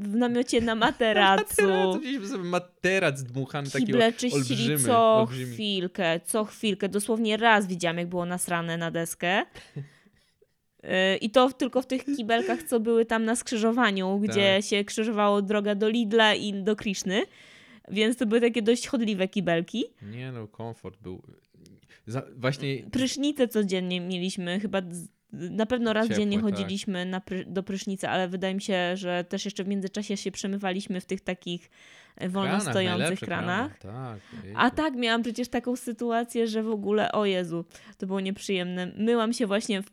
[0.00, 1.62] w namiocie na materacu.
[1.62, 3.94] Materac, widzieliśmy sobie materac dmuchany, taki
[4.34, 5.52] olbrzymy, co olbrzymi.
[5.54, 6.88] chwilkę, co chwilkę.
[6.88, 9.42] Dosłownie raz widziałam, jak było nasrane na deskę.
[10.82, 14.64] Yy, I to tylko w tych kibelkach, co były tam na skrzyżowaniu, gdzie Tak.
[14.64, 17.22] się krzyżowało droga do Lidla i do Kriszny.
[17.90, 19.84] Więc to były takie dość chodliwe kibelki.
[20.02, 21.22] Nie no, komfort był.
[22.06, 24.82] Za, właśnie Prysznice codziennie mieliśmy, chyba
[25.32, 26.44] na pewno raz Ciepłe, dziennie tak.
[26.44, 30.30] chodziliśmy na pry, do prysznica, ale wydaje mi się, że też jeszcze w międzyczasie się
[30.30, 31.70] przemywaliśmy w tych takich
[32.16, 33.78] e, wolno kranach, stojących najlepsze kranach.
[33.78, 34.20] Tak.
[34.54, 37.64] A tak, miałam przecież taką sytuację, że w ogóle, o Jezu,
[37.98, 38.92] to było nieprzyjemne.
[38.96, 39.90] Myłam się właśnie w,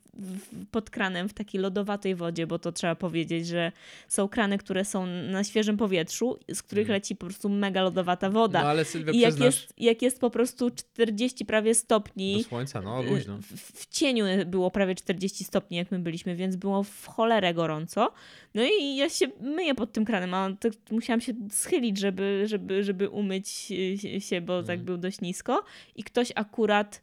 [0.71, 3.71] pod kranem w takiej lodowatej wodzie, bo to trzeba powiedzieć, że
[4.07, 6.95] są krany, które są na świeżym powietrzu, z których Mhm.
[6.97, 8.61] leci po prostu mega lodowata woda.
[8.63, 12.43] No ale Sylwia, I jak przyznasz jest, jak jest po prostu 40 prawie stopni, do
[12.43, 13.37] słońca, no luźno.
[13.41, 18.11] w, w cieniu było prawie 40 stopni, jak my byliśmy, więc było w cholerę gorąco.
[18.53, 22.83] No i ja się myję pod tym kranem, a tak musiałam się schylić, żeby, żeby,
[22.83, 23.67] żeby umyć
[24.15, 24.85] y, się, bo tak Mhm.
[24.85, 25.63] był dość nisko.
[25.95, 27.01] I ktoś akurat y,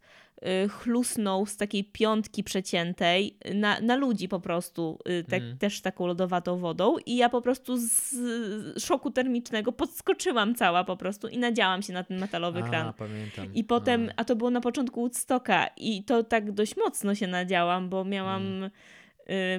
[0.69, 5.59] chlusnął z takiej piątki przeciętej na, na ludzi po prostu, y, tak, Mhm.
[5.59, 8.15] też taką lodowatą wodą i ja po prostu z
[8.85, 12.87] szoku termicznego podskoczyłam cała po prostu i nadziałam się na ten metalowy kran.
[12.87, 13.55] A, pamiętam.
[13.55, 14.21] I potem, A.
[14.21, 18.43] a to było na początku Woodstocka i to tak dość mocno się nadziałam, bo miałam,
[18.47, 18.71] Mm.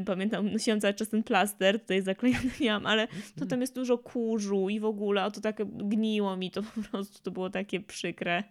[0.01, 3.07] y, pamiętam, nosiłam cały czas ten plaster, tutaj zaklejony miałam, ale
[3.39, 6.81] to tam jest dużo kurzu i w ogóle, a to tak gniło mi to po
[6.91, 8.43] prostu, to było takie przykre.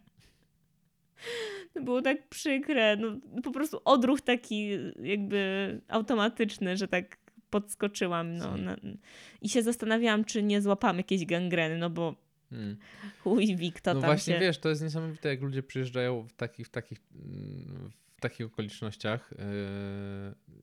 [1.74, 4.70] To było tak przykre, no po prostu odruch taki
[5.02, 7.16] jakby automatyczny, że tak
[7.50, 8.44] podskoczyłam, no.
[8.44, 8.64] Hmm.
[8.64, 8.76] Na,
[9.42, 12.76] I się zastanawiałam, czy nie złapam jakiejś gangreny, no bo Mm.
[13.22, 14.40] chuj wik, to No tam właśnie, się...
[14.40, 17.90] wiesz, to jest niesamowite, jak ludzie przyjeżdżają w takich, w takich, mm,
[18.28, 19.32] takich okolicznościach,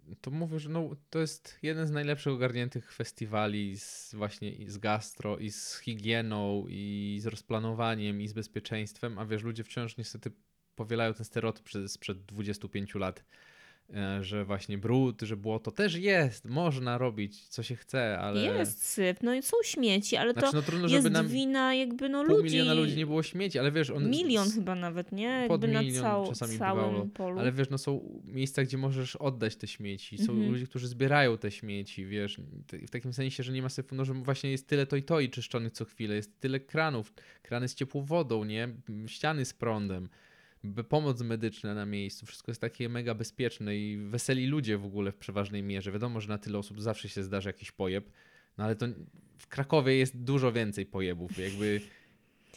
[0.08, 4.78] yy, to mówię, że no, to jest jeden z najlepszych ogarniętych festiwali z właśnie z
[4.78, 10.32] gastro, i z higieną, i z rozplanowaniem, i z bezpieczeństwem, a wiesz, ludzie wciąż niestety
[10.76, 13.24] powielają ten stereotyp sprzed 25 lat,
[14.22, 18.42] że właśnie brud, że błoto też jest, można robić co się chce, ale...
[18.42, 22.10] Jest syp, no i są śmieci, ale Znaczy, to no trudno, jest nam wina jakby
[22.10, 22.44] no pół ludzi.
[22.44, 24.10] miliona ludzi nie było śmieci, ale wiesz, on...
[24.10, 25.46] Milion chyba nawet, nie?
[25.48, 27.40] pod Jakby na milion cał, czasami całym bywało, polu.
[27.40, 30.18] Ale wiesz, no są miejsca, gdzie możesz oddać te śmieci.
[30.18, 30.52] Są Mhm.
[30.52, 32.38] ludzie, którzy zbierają te śmieci, wiesz,
[32.72, 35.20] w takim sensie, że nie ma syfu, no, że właśnie jest tyle to i to
[35.20, 38.70] i czyszczonych co chwilę, jest tyle kranów, krany z ciepłą wodą, nie?
[39.08, 40.10] Ściany z prądem,
[40.89, 45.17] pomoc medyczna na miejscu, wszystko jest takie mega bezpieczne i weseli ludzie w ogóle w
[45.17, 45.91] przeważnej mierze.
[45.91, 48.10] Wiadomo, że na tyle osób zawsze się zdarzy jakiś pojeb,
[48.58, 48.86] no ale to
[49.38, 51.82] w Krakowie jest dużo więcej pojebów, jakby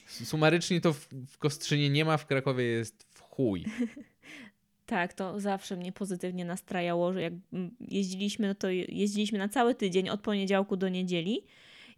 [0.07, 3.65] sumarycznie to w, Kostrzynie nie ma, w Krakowie jest w chuj.
[4.87, 7.33] Tak, to zawsze mnie pozytywnie nastrajało, że jak
[7.81, 11.45] jeździliśmy, no to je- jeździliśmy na cały tydzień od poniedziałku do niedzieli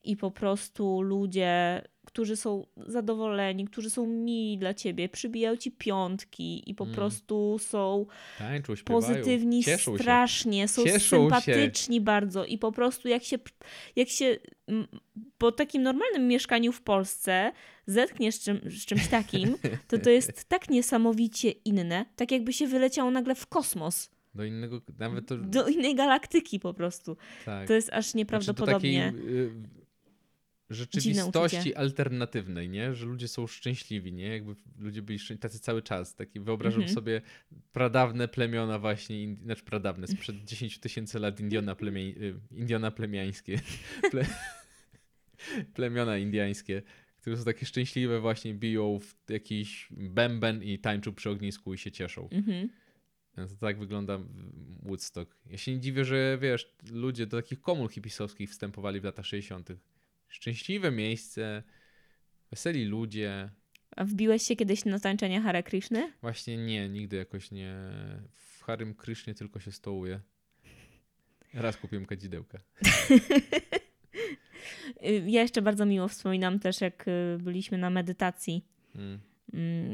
[0.04, 6.70] i po prostu ludzie, którzy są zadowoleni, którzy są mili dla ciebie, przybijają ci piątki
[6.70, 6.96] i po Mm.
[6.96, 8.06] prostu są
[8.38, 10.02] Tańczą, pozytywni cieszą się.
[10.02, 10.98] strasznie, są Cieszą
[11.30, 13.38] sympatyczni bardzo i po prostu jak się,
[13.96, 14.36] jak się
[15.38, 17.52] po takim normalnym mieszkaniu w Polsce
[17.86, 19.56] zetkniesz z, czym, z czymś takim,
[19.88, 24.80] to to jest tak niesamowicie inne, tak jakby się wyleciało nagle w kosmos, Do innego,
[24.98, 25.36] nawet to...
[25.36, 27.16] do innej galaktyki po prostu.
[27.44, 27.68] tak.
[27.68, 29.12] To jest aż Znaczy, do nieprawdopodobnie.
[29.16, 29.50] takiej, y,
[30.70, 32.94] rzeczywistości alternatywnej, nie?
[32.94, 34.28] Że ludzie są szczęśliwi, nie?
[34.28, 36.14] Jakby ludzie byli szczęśliwi tacy cały czas.
[36.14, 36.94] Taki wyobrażam Mhm.
[36.94, 37.20] sobie
[37.72, 43.60] pradawne plemiona właśnie, ind- znaczy pradawne, sprzed 10 tysięcy lat Indiona, plemie, y, Indiona plemiańskie.
[44.10, 44.26] Ple,
[45.74, 46.82] plemiona indiańskie,
[47.16, 51.90] które są takie szczęśliwe właśnie, biją w jakiś bęben i tańczą przy ognisku i się
[51.92, 52.28] cieszą.
[52.32, 52.68] Mhm.
[53.36, 54.18] To tak wygląda
[54.82, 55.36] Woodstock.
[55.50, 59.68] Ja się nie dziwię, że wiesz, ludzie do takich komul hipisowskich wstępowali w latach 60.
[60.28, 61.62] Szczęśliwe miejsce,
[62.50, 63.50] weseli ludzie.
[63.96, 66.12] A wbiłeś się kiedyś na tańczenie Hare Krishny?
[66.20, 67.74] Właśnie nie, nigdy jakoś nie.
[68.34, 70.20] W Harym Krysznie tylko się stołuje.
[71.54, 72.58] Raz kupiłem kadzidełka.
[75.26, 78.64] ja jeszcze bardzo miło wspominam też, jak y, byliśmy na medytacji.
[78.92, 79.20] Hmm.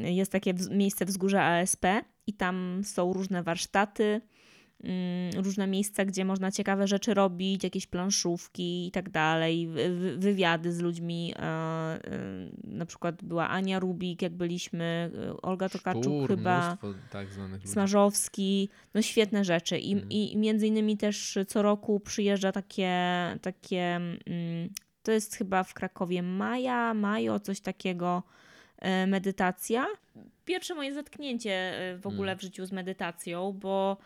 [0.04, 1.84] Jest takie miejsce wzgórza ASP
[2.26, 4.22] i tam są różne warsztaty, mm,
[5.36, 9.68] różne miejsca, gdzie można ciekawe rzeczy robić, jakieś planszówki i tak dalej,
[10.16, 11.34] wywiady z ludźmi.
[11.36, 12.00] E, e,
[12.64, 16.78] na przykład była Ania Rubik, jak byliśmy, e, Olga Tokarczuk Sztur, chyba,
[17.10, 17.28] tak
[17.64, 19.78] Smarzowski, no świetne rzeczy.
[19.78, 20.10] I, hmm.
[20.10, 22.92] I między innymi też co roku przyjeżdża takie,
[23.42, 24.68] takie mm,
[25.02, 28.22] to jest chyba w Krakowie Maja, Majo, coś takiego,
[29.06, 29.86] medytacja
[30.44, 32.38] pierwsze moje zetknięcie w ogóle hmm.
[32.38, 33.96] w życiu z medytacją, bo.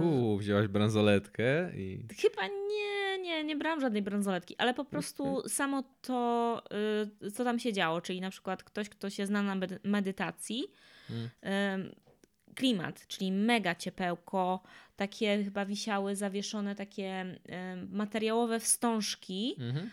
[0.00, 2.06] Uuu, wzięłaś bransoletkę i.
[2.20, 6.62] Chyba nie, nie, nie brałam żadnej bransoletki, ale po prostu samo to,
[7.22, 10.64] y, co tam się działo, czyli na przykład ktoś, kto się zna na medytacji,
[11.08, 11.90] hmm
[12.54, 14.62] klimat, czyli mega ciepełko,
[14.96, 17.38] takie chyba wisiały zawieszone takie
[17.90, 19.90] materiałowe wstążki, mhm.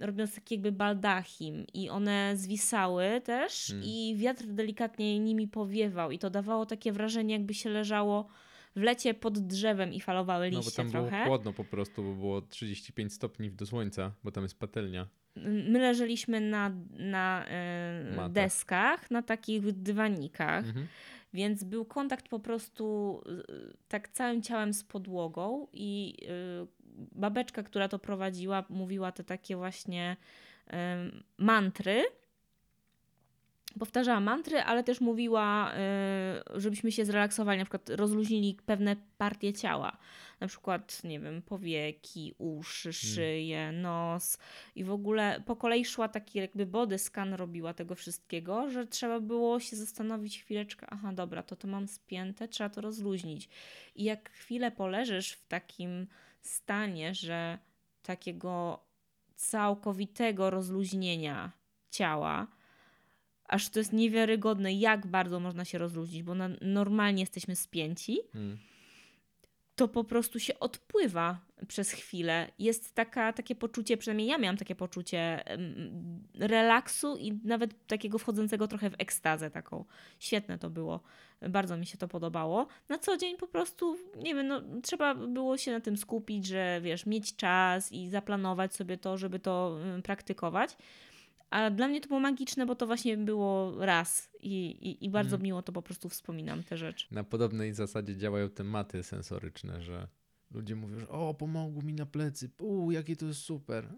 [0.00, 3.90] robiąc taki jakby baldachim i one zwisały też mhm.
[3.90, 8.28] i wiatr delikatnie nimi powiewał i to dawało takie wrażenie jakby się leżało
[8.76, 11.10] w lecie pod drzewem i falowały liście No bo tam trochę.
[11.10, 15.08] było chłodno po prostu, bo było 35 stopni do słońca, bo tam jest patelnia.
[15.68, 17.44] My leżeliśmy na, na
[18.26, 20.66] y, deskach, na takich dywanikach.
[20.66, 20.86] Mhm.
[21.32, 23.20] Więc był kontakt po prostu
[23.88, 26.66] tak całym ciałem z podłogą i y,
[27.12, 30.16] babeczka, która to prowadziła, mówiła te takie właśnie
[31.38, 32.04] mantry.
[33.78, 35.72] Powtarzała mantry, ale też mówiła,
[36.56, 39.96] y, żebyśmy się zrelaksowali, na przykład rozluźnili pewne partie ciała
[40.40, 43.14] na przykład, nie wiem, powieki, uszy, hmm.
[43.14, 44.38] szyję, nos
[44.74, 49.20] i w ogóle po kolei szła taki jakby body scan robiła tego wszystkiego, że trzeba
[49.20, 53.48] było się zastanowić chwileczkę, aha, dobra, to to mam spięte, trzeba to rozluźnić.
[53.94, 56.06] I jak chwilę poleżysz w takim
[56.40, 57.58] stanie, że
[58.02, 58.80] takiego
[59.36, 61.52] całkowitego rozluźnienia
[61.90, 62.46] ciała,
[63.44, 68.18] aż to jest niewiarygodne, jak bardzo można się rozluźnić, bo na, normalnie jesteśmy spięci.
[68.32, 68.69] Hmm
[69.80, 71.38] to po prostu się odpływa
[71.68, 72.50] przez chwilę.
[72.58, 75.44] Jest taka, takie poczucie, przynajmniej ja miałam takie poczucie
[76.38, 79.84] relaksu i nawet takiego wchodzącego trochę w ekstazę taką.
[80.18, 81.00] Świetne to było.
[81.48, 82.66] Bardzo mi się to podobało.
[82.88, 86.80] Na co dzień po prostu, nie wiem, no, trzeba było się na tym skupić, że
[86.82, 90.76] wiesz, mieć czas i zaplanować sobie to, żeby to praktykować.
[91.50, 95.30] A dla mnie to było magiczne, bo to właśnie było raz i, i, i bardzo
[95.30, 95.44] hmm.
[95.44, 97.06] miło to po prostu wspominam, te rzeczy.
[97.10, 100.08] Na podobnej zasadzie działają te maty sensoryczne, że
[100.50, 103.88] ludzie mówią, że o, pomogło mi na plecy, uuu, jakie to jest super.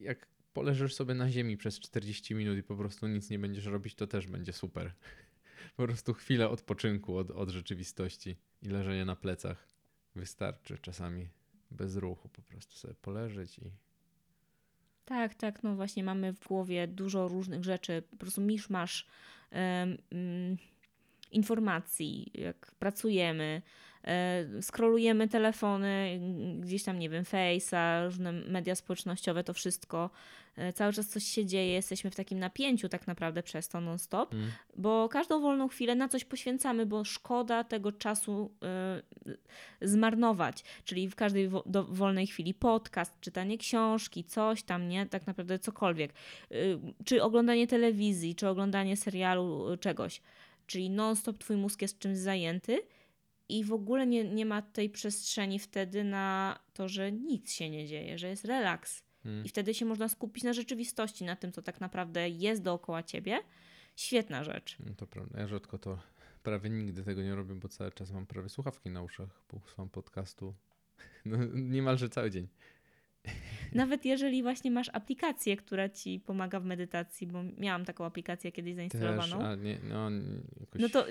[0.00, 3.94] Jak poleżysz sobie na ziemi przez 40 minut i po prostu nic nie będziesz robić,
[3.94, 4.92] to też będzie super.
[5.76, 9.68] Po prostu chwilę odpoczynku od, od rzeczywistości i leżenie na plecach
[10.14, 11.28] wystarczy czasami
[11.70, 13.70] bez ruchu, po prostu sobie poleżeć i
[15.04, 19.06] tak, tak, no właśnie mamy w głowie dużo różnych rzeczy, po prostu misz masz
[19.52, 20.56] um,
[21.32, 23.62] informacji, jak pracujemy,
[24.04, 26.20] e, scrollujemy telefony,
[26.60, 30.10] gdzieś tam, nie wiem, Face'a, różne media społecznościowe, to wszystko
[30.56, 34.34] E, cały czas coś się dzieje, jesteśmy w takim napięciu tak naprawdę przez to non-stop,
[34.34, 34.50] mm.
[34.76, 38.50] bo każdą wolną chwilę na coś poświęcamy, bo szkoda tego czasu
[39.26, 40.64] y, zmarnować.
[40.84, 45.06] Czyli w każdej wo wolnej chwili podcast, czytanie książki, coś tam, nie?
[45.06, 46.12] Tak naprawdę cokolwiek.
[46.52, 50.20] Y, czy oglądanie telewizji, czy oglądanie serialu, czegoś.
[50.66, 52.80] Czyli non-stop twój mózg jest czymś zajęty
[53.48, 57.86] i w ogóle nie, nie ma tej przestrzeni wtedy na to, że nic się nie
[57.86, 59.04] dzieje, że jest relaks.
[59.22, 59.44] Hmm.
[59.44, 63.40] I wtedy się można skupić na rzeczywistości, na tym, co tak naprawdę jest dookoła ciebie.
[63.96, 64.76] Świetna rzecz.
[64.86, 65.40] No to prawda.
[65.40, 65.98] Ja rzadko to
[66.42, 69.88] prawie nigdy tego nie robię, bo cały czas mam prawie słuchawki na uszach, bo słucham
[69.88, 70.54] podcastu
[71.24, 72.48] no, niemalże cały dzień.
[73.74, 78.74] Nawet jeżeli właśnie masz aplikację, która ci pomaga w medytacji, bo miałam taką aplikację kiedyś
[78.74, 79.38] zainstalowaną.
[79.38, 80.10] Też, a nie, no,
[80.74, 81.06] no to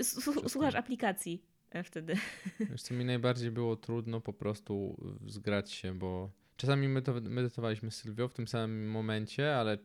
[0.49, 1.43] słuchasz aplikacji
[1.83, 2.15] wtedy.
[2.71, 4.97] Wiesz co, mi najbardziej było trudno po prostu
[5.27, 6.87] zgrać się, bo Czasami
[7.21, 9.77] medytowaliśmy z Sylwią w tym samym momencie, ale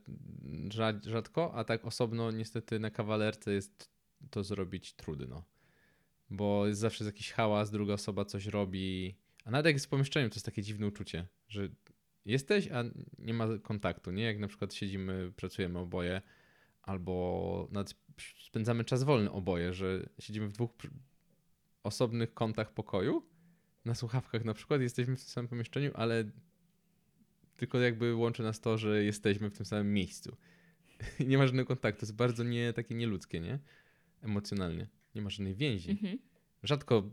[1.07, 3.91] rzadko, a tak osobno niestety na kawalerce jest
[4.30, 5.45] to zrobić trudno.
[6.30, 9.16] Bo jest zawsze jakiś hałas, druga osoba coś robi.
[9.45, 11.68] A nawet jak jest w pomieszczeniu, to jest takie dziwne uczucie, że
[12.24, 12.84] jesteś, a
[13.18, 14.22] nie ma kontaktu, nie?
[14.22, 16.22] Jak na przykład siedzimy, pracujemy oboje,
[16.82, 17.95] albo nawet
[18.45, 20.70] spędzamy czas wolny oboje, że siedzimy w dwóch
[21.89, 23.22] osobnych kątach pokoju,
[23.84, 26.24] na słuchawkach na przykład, jesteśmy w tym samym pomieszczeniu, ale
[27.57, 30.36] tylko jakby łączy nas to, że jesteśmy w tym samym miejscu.
[31.20, 32.01] I nie ma żadnego kontaktu.
[32.01, 33.59] To jest bardzo nie, takie nieludzkie, nie?
[34.22, 34.89] Emocjonalnie.
[35.14, 35.91] Nie ma żadnej więzi.
[35.91, 36.18] Mhm.
[36.62, 37.11] Rzadko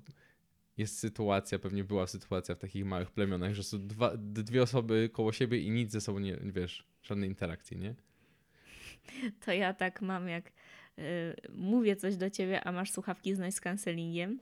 [0.77, 5.31] jest sytuacja, pewnie była sytuacja w takich małych plemionach, że są dwa, dwie osoby koło
[5.31, 7.95] siebie i nic ze sobą nie, wiesz, żadnej interakcji, nie?
[9.45, 10.51] To ja tak mam, jak
[11.53, 14.39] mówię coś do ciebie, a masz słuchawki z noise cancellingiem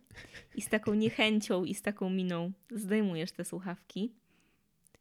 [0.56, 4.14] i z taką niechęcią i z taką miną zdejmujesz te słuchawki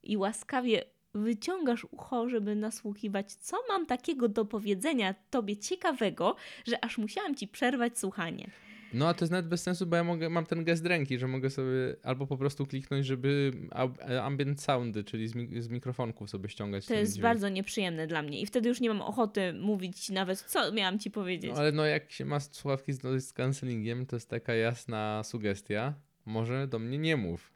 [0.03, 0.85] i łaskawie
[1.15, 6.37] wyciągasz ucho, żeby nasłuchiwać, co mam takiego do powiedzenia tobie ciekawego,
[6.67, 8.51] że aż musiałam ci przerwać słuchanie.
[8.95, 11.29] No a to jest nawet bez sensu, bo ja mogę, mam ten gest ręki, że
[11.29, 16.31] mogę sobie albo po prostu kliknąć, żeby ab- ambient soundy, czyli z, mi- z mikrofonków
[16.31, 16.87] sobie ściągać.
[16.87, 17.23] To jest dźwięk.
[17.23, 21.11] bardzo nieprzyjemne dla mnie i wtedy już nie mam ochoty mówić nawet, co miałam ci
[21.11, 21.51] powiedzieć.
[21.55, 25.95] No, ale no jak się ma słuchawki z noise cancellingiem, to jest taka jasna sugestia.
[26.27, 27.53] Może do mnie nie mów.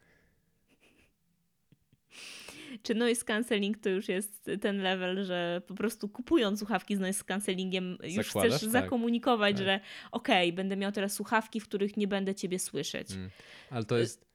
[2.83, 7.23] Czy noise cancelling to już jest ten level, że po prostu kupując słuchawki z noise
[7.23, 8.51] cancellingiem już Zakładasz?
[8.51, 8.83] chcesz Tak.
[8.83, 9.65] zakomunikować, Tak.
[9.65, 9.79] że
[10.11, 13.11] okej, będę miał teraz słuchawki, w których nie będę ciebie słyszeć.
[13.11, 13.29] Mm.
[13.69, 14.27] Ale to jest,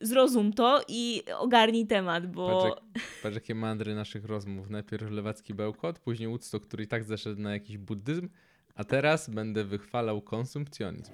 [0.00, 4.70] Zrozum to i ogarnij temat, bo patrz, jak, patrz jakie mandry naszych rozmów.
[4.70, 8.28] Najpierw lewacki bełkot, później Woodstock, który i tak zeszedł na jakiś buddyzm,
[8.74, 11.12] a teraz będę wychwalał konsumpcjonizm.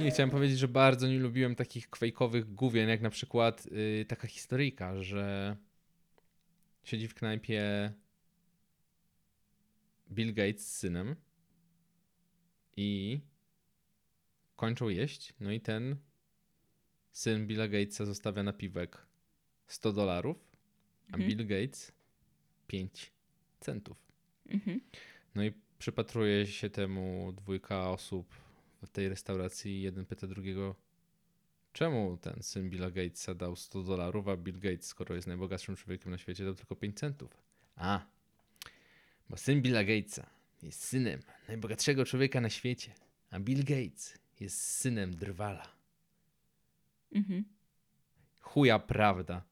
[0.00, 4.28] Nie, chciałem powiedzieć, że bardzo nie lubiłem takich kwejkowych główien, jak na przykład y, taka
[4.28, 5.56] historyjka, że
[6.84, 7.92] siedzi w knajpie
[10.10, 11.16] Bill Gates z synem
[12.76, 13.20] i
[14.56, 15.96] kończą jeść, no i ten
[17.12, 19.06] syn Billa Gatesa zostawia na piwek
[19.66, 20.36] 100 dolarów,
[21.12, 21.28] a Mhm.
[21.28, 21.92] Bill Gates
[22.66, 23.12] 5
[23.60, 23.96] centów.
[24.50, 24.80] mhm.
[25.34, 28.34] No i przypatruje się temu dwójka osób
[28.82, 29.82] w tej restauracji.
[29.82, 30.74] Jeden pyta drugiego,
[31.72, 36.10] czemu ten syn Billa Gatesa dał 100 dolarów, a Bill Gates, skoro jest najbogatszym człowiekiem
[36.10, 37.30] na świecie, dał tylko 5 centów.
[37.76, 38.06] A,
[39.30, 40.26] bo syn Billa Gatesa
[40.62, 42.94] jest synem najbogatszego człowieka na świecie,
[43.30, 45.68] a Bill Gates jest synem drwala.
[47.12, 47.44] Mhm.
[48.40, 49.42] Chuja prawda.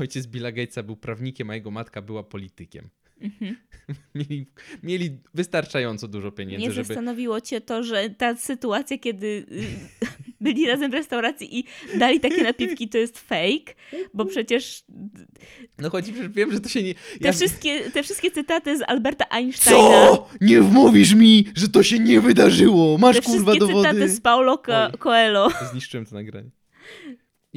[0.00, 2.90] Ojciec Billa Gatesa był prawnikiem, a jego matka była politykiem.
[3.20, 3.56] Mhm.
[4.14, 4.46] Mieli,
[4.82, 6.86] mieli wystarczająco dużo pieniędzy, Nie żeby...
[6.86, 9.46] zastanowiło cię to, że ta sytuacja, kiedy y,
[10.40, 11.64] byli razem w restauracji i
[11.98, 13.74] dali takie napiwki, to jest fake,
[14.14, 14.84] bo przecież
[15.78, 16.94] No chodzi, że wiem, że to się nie...
[16.94, 17.32] te, Ja...
[17.32, 20.28] wszystkie, te wszystkie cytaty z Alberta Einsteina, Co?
[20.40, 22.98] Nie wmówisz mi, że to się nie wydarzyło!
[22.98, 23.88] Masz te kurwa wszystkie dowody!
[23.88, 24.98] cytaty z Paulo Co-.
[24.98, 25.48] Coelho.
[25.72, 26.50] Zniszczyłem to nagranie.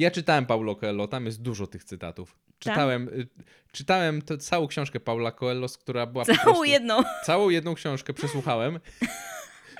[0.00, 2.38] Ja czytałem Paulo Coelho, tam jest dużo tych cytatów.
[2.58, 3.28] Czytałem, y,
[3.72, 6.64] czytałem tę całą książkę Paula Coelho, która była Całą prostu...
[6.64, 7.02] jedną.
[7.24, 8.80] Całą jedną książkę przesłuchałem.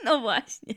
[0.04, 0.74] No właśnie.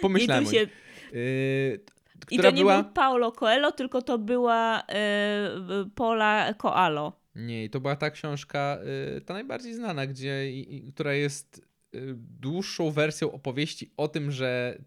[0.00, 0.68] Pomyślałem I, o tu się, niej.
[1.14, 1.84] Y,
[2.30, 2.82] I to nie była...
[2.82, 7.12] był Paulo Coelho, tylko to była y, Paula Coalo.
[7.34, 8.78] Nie, i to była ta książka,
[9.16, 11.58] y, ta najbardziej znana, gdzie, i, i, która jest
[11.94, 14.78] y, dłuższą wersją opowieści o tym, że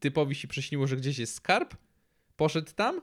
[0.00, 1.74] typowi się przyśniło, że gdzieś jest skarb,
[2.36, 3.00] poszedł tam,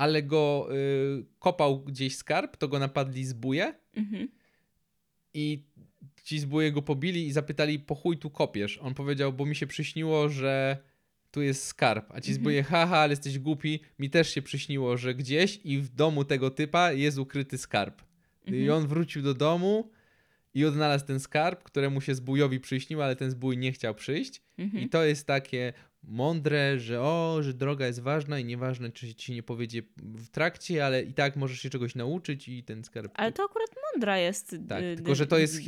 [0.00, 4.28] ale go y, kopał gdzieś skarb, to go napadli zbóje Mhm.
[5.34, 5.62] i
[6.24, 8.78] ci zbóje go pobili i zapytali, po chuj tu kopiesz?
[8.78, 10.76] On powiedział, bo mi się przyśniło, że
[11.30, 12.04] tu jest skarb.
[12.10, 12.34] A ci Mhm.
[12.34, 16.50] zbóje, haha, ale jesteś głupi, mi też się przyśniło, że gdzieś i w domu tego
[16.50, 18.02] typa jest ukryty skarb.
[18.46, 18.70] I Mhm.
[18.82, 19.90] on wrócił do domu
[20.54, 24.42] i odnalazł ten skarb, któremu się zbójowi przyśnił, ale ten zbój nie chciał przyjść.
[24.58, 24.84] Mhm.
[24.84, 25.72] I to jest takie
[26.02, 30.86] mądre, że o, że droga jest ważna i nieważne, czy ci nie powiedzie w trakcie,
[30.86, 33.12] ale i tak możesz się czegoś nauczyć i ten skarb.
[33.14, 35.60] Ale to akurat mądra jest Tak, y, tylko że to jest,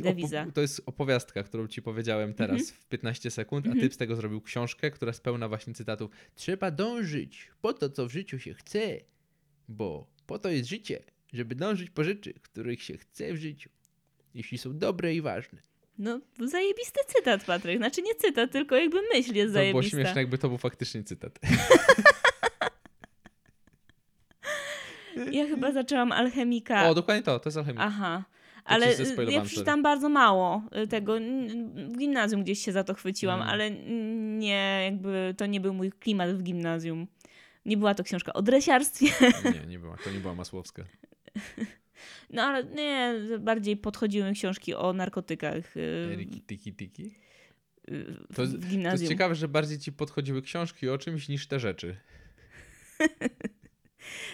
[0.53, 2.77] to jest opowiastka, którą ci powiedziałem teraz Mhm.
[2.79, 3.85] w 15 sekund, a Mhm.
[3.85, 6.11] typ z tego zrobił książkę, która jest pełna właśnie cytatów.
[6.35, 8.97] Trzeba dążyć po to, co w życiu się chce,
[9.67, 11.03] bo po to jest życie,
[11.33, 13.69] żeby dążyć po rzeczy, których się chce w życiu,
[14.33, 15.61] jeśli są dobre i ważne.
[15.97, 17.77] No, zajebisty cytat, Patryk.
[17.77, 19.97] Znaczy nie cytat, tylko jakby myśl jest To było zajebista.
[19.97, 21.39] śmieszne, jakby to był faktycznie cytat.
[25.31, 26.89] Ja chyba zaczęłam alchemika.
[26.89, 27.81] O, dokładnie to, to jest alchemik.
[27.83, 28.23] Aha.
[28.65, 29.41] Ale y, ja sorry.
[29.45, 31.15] przeczytałam bardzo mało y, tego.
[31.75, 33.49] W gimnazjum gdzieś się za to chwyciłam, Mm.
[33.53, 33.71] ale
[34.39, 37.07] nie, jakby to nie był mój klimat w gimnazjum.
[37.65, 39.05] Nie była to książka o dresiarstwie.
[39.61, 40.83] Nie, nie była, to nie była Masłowska.
[42.29, 47.15] No ale nie, bardziej podchodziły mi książki o narkotykach y, Riki, tiki, tiki.
[47.91, 51.95] y, To To jest ciekawe, że bardziej ci podchodziły książki o czymś niż te rzeczy.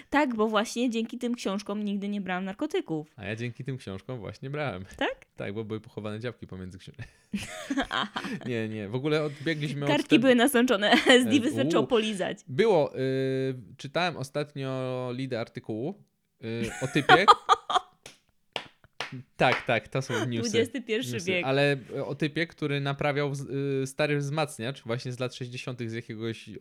[0.09, 3.13] Tak, bo właśnie dzięki tym książkom nigdy nie brałam narkotyków.
[3.15, 4.86] A ja dzięki tym książkom właśnie brałem.
[4.97, 5.26] Tak?
[5.36, 7.09] Tak, bo były pochowane działki pomiędzy książkami.
[8.49, 8.88] nie, nie.
[8.89, 9.91] W ogóle odbiegliśmy od...
[9.91, 12.38] Kartki te- były nasączone LSD, wystarczyło polizać.
[12.47, 12.99] Było, y,
[13.78, 16.03] czytałem ostatnio lidę artykułu
[16.82, 17.26] o typie.
[19.38, 20.60] Tak, tak, to są newsy.
[20.60, 21.20] XXI newsy.
[21.32, 21.45] wiek.
[21.45, 23.34] Ale o typie, który naprawiał
[23.84, 25.80] y, stary wzmacniacz właśnie z lat 60.
[25.86, 26.53] z jakiegoś y,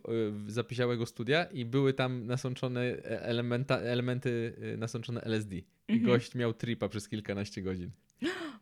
[0.47, 5.57] zapisiałego studia i były tam nasączone e, elementa, elementy y, nasączone LSD.
[5.57, 6.07] I Mhm.
[6.07, 7.91] gość miał tripa przez kilkanaście godzin.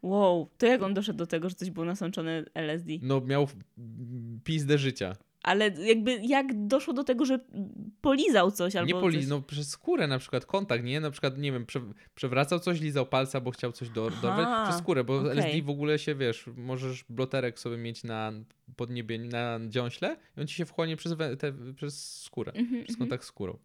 [0.02, 2.92] Wow, to jak on doszedł do tego, że coś było nasączone LSD?
[3.02, 3.48] No miał
[3.78, 5.16] mm, pizdę życia.
[5.42, 7.38] Ale jakby jak doszło do tego, że
[8.00, 9.26] polizał coś albo nie poli, coś...
[9.26, 11.00] no przez skórę na przykład, kontakt, nie?
[11.00, 11.80] Na przykład, nie wiem, prze,
[12.14, 15.30] przewracał coś, lizał palca, bo chciał coś do, dorwać przez skórę, bo okej.
[15.30, 18.32] LSD w ogóle się, wiesz, możesz bloterek sobie mieć na
[18.76, 22.98] podniebie, na dziąśle i on ci się wchłonie przez, te, przez skórę, Mhm, przez mhm.
[22.98, 23.58] kontakt z skórą.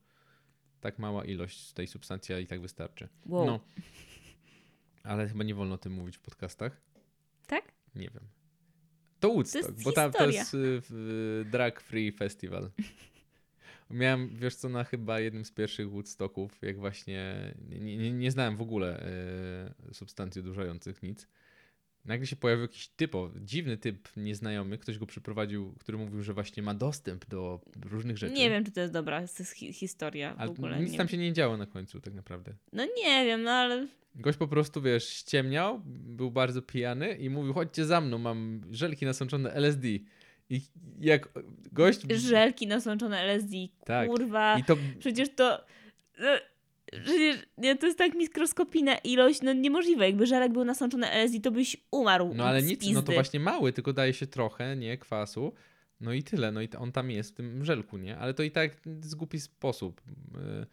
[0.81, 3.07] Tak mała ilość tej substancji i tak wystarczy.
[3.25, 3.45] Wow.
[3.45, 3.59] No.
[5.03, 6.81] Ale chyba nie wolno o tym mówić w podcastach.
[7.47, 7.71] Tak?
[7.95, 8.23] Nie wiem.
[9.19, 10.71] To Woodstock, jest bo tam to historia.
[10.71, 12.71] jest y, Drag Free Festival.
[13.89, 18.57] Miałem, wiesz co, na chyba jednym z pierwszych Woodstocków, jak właśnie nie, nie, nie znałem
[18.57, 19.05] w ogóle
[19.89, 21.27] y, substancji odurzających, nic.
[22.05, 26.63] Nagle się pojawił jakiś typo, dziwny typ nieznajomy, ktoś go przyprowadził, który mówił, że właśnie
[26.63, 28.33] ma dostęp do różnych rzeczy.
[28.33, 30.79] Nie wiem, czy to jest dobra to jest hi historia Ale w ogóle.
[30.79, 31.11] nic nie tam wiem.
[31.11, 32.53] się nie działo na końcu tak naprawdę.
[32.73, 37.53] No nie wiem, no ale Gość po prostu, wiesz, ściemniał, był bardzo pijany i mówił,
[37.53, 39.87] chodźcie za mną, mam żelki nasączone LSD.
[40.49, 40.61] I
[40.99, 41.29] jak
[41.71, 42.01] gość...
[42.11, 44.09] żelki nasączone LSD, Tak.
[44.09, 44.77] kurwa, I to...
[44.99, 45.65] przecież to...
[47.57, 50.05] nie, to jest tak mikroskopijna ilość, no niemożliwe.
[50.05, 52.93] Jakby żelek był nasączony LSD, to byś umarł No ale nic, pizdy.
[52.95, 55.53] no to właśnie mały, tylko daje się trochę, nie, kwasu.
[56.01, 58.17] No i tyle, no i on tam jest w tym żelku, nie?
[58.17, 58.71] Ale to i tak
[59.01, 60.01] z głupi sposób.
[60.33, 60.65] Yy,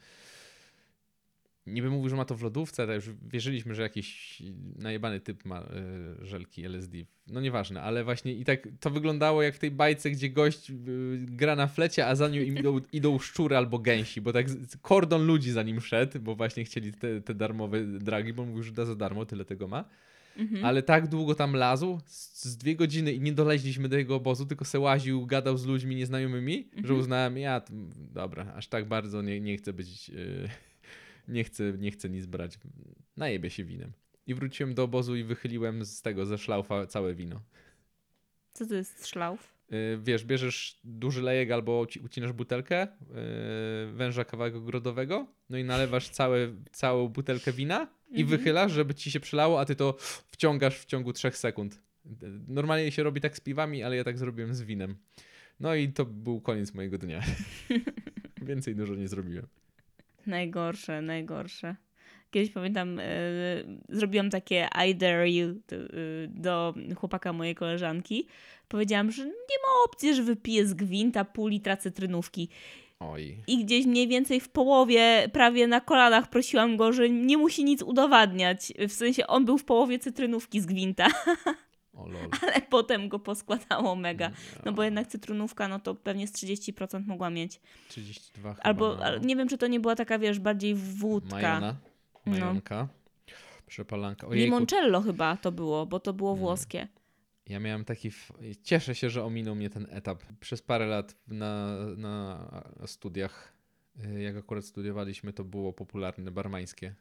[1.69, 4.43] Niby mówił, że ma to w lodówce, ale już wierzyliśmy, że jakiś
[4.79, 5.63] najebany typ ma
[6.23, 6.99] y, żelki LSD.
[7.27, 10.75] No nieważne, ale właśnie i tak to wyglądało jak w tej bajce, gdzie gość y,
[11.21, 14.47] gra na flecie, a za nim idą, idą szczury albo gęsi, bo tak
[14.83, 18.73] kordon ludzi za nim szedł, bo właśnie chcieli te, te darmowe dragi, bo mówił, że
[18.73, 19.85] da za darmo, tyle tego ma.
[20.37, 20.65] Mhm.
[20.65, 24.47] Ale tak długo tam lazł, z, z dwie godziny i nie doleźliśmy do jego obozu,
[24.47, 27.01] tylko se łaził, gadał z ludźmi nieznajomymi, że Mhm.
[27.01, 27.63] uznałem, ja,
[28.15, 30.49] dobra, aż tak bardzo nie, nie chcę być, yy,
[31.29, 32.59] nie, chcę, nie chcę nic brać,
[33.17, 33.93] najebie się winem.
[34.27, 37.43] I wróciłem do obozu i wychyliłem z tego, ze szlaufa całe wino.
[38.53, 39.59] Co to jest szlauf?
[39.71, 45.65] Yy, wiesz, bierzesz duży lejek albo uci- ucinasz butelkę, yy, węża kawałek ogrodowego, no i
[45.65, 46.39] nalewasz całe,
[46.73, 48.27] całą butelkę wina i Mhm.
[48.29, 49.97] wychylasz, żeby ci się przelało, a ty to
[50.31, 51.81] wciągasz w ciągu trzech sekund.
[52.49, 54.97] Normalnie się robi tak z piwami, ale ja tak zrobiłem z winem.
[55.61, 57.23] No i to był koniec mojego dnia.
[58.43, 59.47] Więcej dużo nie zrobiłem.
[60.27, 61.77] Najgorsze, najgorsze.
[62.31, 63.05] Kiedyś pamiętam, e,
[63.89, 65.55] zrobiłam takie I dare you e,
[66.29, 68.27] do chłopaka mojej koleżanki.
[68.69, 72.49] Powiedziałam, że nie ma opcji, że wypiję z gwinta pół litra cytrynówki.
[73.01, 73.37] Oj.
[73.47, 77.83] I gdzieś mniej więcej w połowie, prawie na kolanach prosiłam go, że nie musi nic
[77.83, 78.73] udowadniać.
[78.89, 81.07] W sensie on był w połowie cytrynówki z gwinta.
[82.43, 84.31] ale potem go poskładało mega.
[84.65, 87.61] No bo jednak cytrynówka, no to pewnie z 30% mogła mieć.
[87.89, 89.05] 32 chyba, Albo, no.
[89.05, 91.37] ale nie wiem, czy to nie była taka, wiesz, bardziej wódka.
[91.37, 91.77] Majona.
[92.27, 92.33] No.
[92.33, 92.89] Majonka.
[93.67, 94.27] Przepalanka.
[94.27, 96.41] Ojejku, Limoncello chyba to było, bo to było Mm.
[96.41, 96.89] włoskie.
[97.47, 98.09] Ja miałem taki.
[98.09, 98.33] f-
[98.63, 100.23] Cieszę się, że ominął mnie ten etap.
[100.41, 102.49] Przez parę lat na, na
[102.87, 103.53] studiach,
[104.17, 106.95] y, jak akurat studiowaliśmy, to było popularne barmańskie.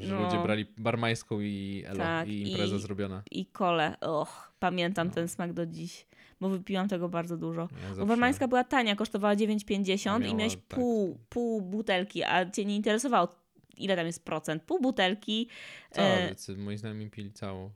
[0.00, 0.22] Że No.
[0.24, 3.22] ludzie brali barmańską i elo, Tak, i impreza i- zrobiona.
[3.30, 3.96] I kole.
[4.00, 5.14] Och, pamiętam No.
[5.14, 6.06] ten smak do dziś,
[6.40, 7.68] bo wypiłam tego bardzo dużo.
[7.90, 10.62] Ja Bo barmańska była tania, kosztowała 9,50 i miałeś tak.
[10.78, 13.28] pół, pół butelki, a cię nie interesowało,
[13.76, 14.62] ile tam jest procent.
[14.62, 15.48] Pół butelki.
[15.90, 17.70] Całe, e,cy- moi znajomi pili całą.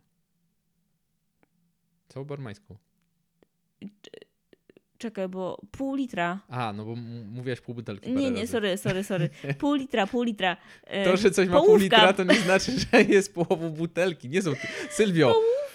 [2.09, 2.77] Całą barmańską.
[4.99, 6.41] Czekaj, bo pół litra.
[6.49, 8.53] A, no bo m- mówiłaś pół butelki Nie, nie, razy.
[8.53, 9.31] sorry, sorry, sorry.
[9.59, 10.57] Pół litra, pół litra.
[10.85, 11.85] E, To, że coś ma pół połówka.
[11.85, 14.29] litra, to nie znaczy, że jest połową butelki.
[14.29, 14.53] Nie są.
[14.91, 15.35] Sylwio,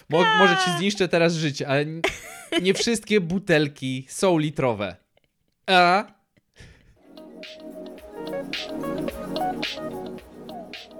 [0.10, 1.86] mo może ci zniszczę teraz życie, ale
[2.62, 4.96] nie wszystkie butelki są litrowe.
[5.68, 6.06] A?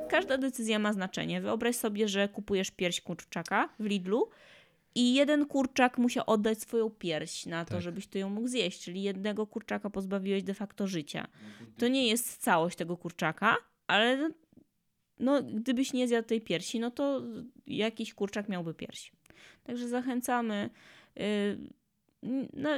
[0.10, 1.42] Każda decyzja ma znaczenie.
[1.42, 4.30] Wyobraź sobie, że kupujesz pierś kurczaka w Lidlu
[4.96, 7.82] i jeden kurczak musiał oddać swoją pierś na to, Tak.
[7.82, 11.28] żebyś ty ją mógł zjeść, czyli jednego kurczaka pozbawiłeś de facto życia.
[11.78, 14.30] To nie jest całość tego kurczaka, ale no,
[15.20, 17.22] no, gdybyś nie zjadł tej piersi, no to
[17.68, 19.12] jakiś kurczak miałby pierś.
[19.64, 20.70] Także zachęcamy.
[21.20, 21.58] y,
[22.54, 22.70] no,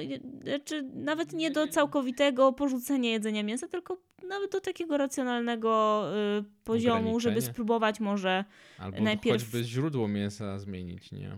[0.44, 3.98] znaczy nawet nie do całkowitego porzucenia jedzenia mięsa, tylko
[4.28, 6.04] nawet do takiego racjonalnego
[6.40, 8.46] y, poziomu, żeby spróbować może
[8.78, 11.38] Albo Najpierw- choćby źródło mięsa zmienić, nie?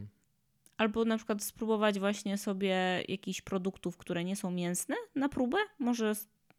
[0.78, 6.14] Albo na przykład spróbować właśnie sobie jakichś produktów, które nie są mięsne na próbę, może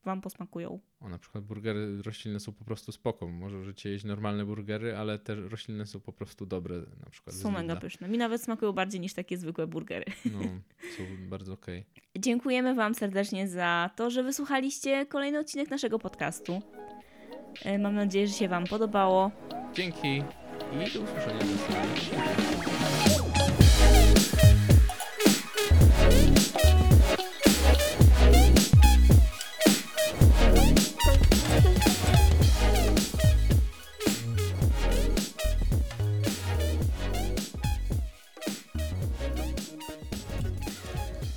[0.05, 0.81] wam posmakują.
[1.01, 3.29] O, na przykład burgery roślinne są po prostu spoko.
[3.29, 6.77] Możecie jeść normalne burgery, ale te roślinne są po prostu dobre.
[7.05, 8.09] Na przykład Są mega pyszne.
[8.09, 10.05] Mi nawet smakują bardziej niż takie zwykłe burgery.
[10.25, 10.39] No,
[10.97, 11.85] są bardzo okej.
[12.19, 16.63] Dziękujemy Wam serdecznie za to, że wysłuchaliście kolejny odcinek naszego podcastu.
[17.65, 19.31] E, Mam nadzieję, że się Wam podobało.
[19.75, 20.09] Dzięki
[20.73, 21.41] i do usłyszenia.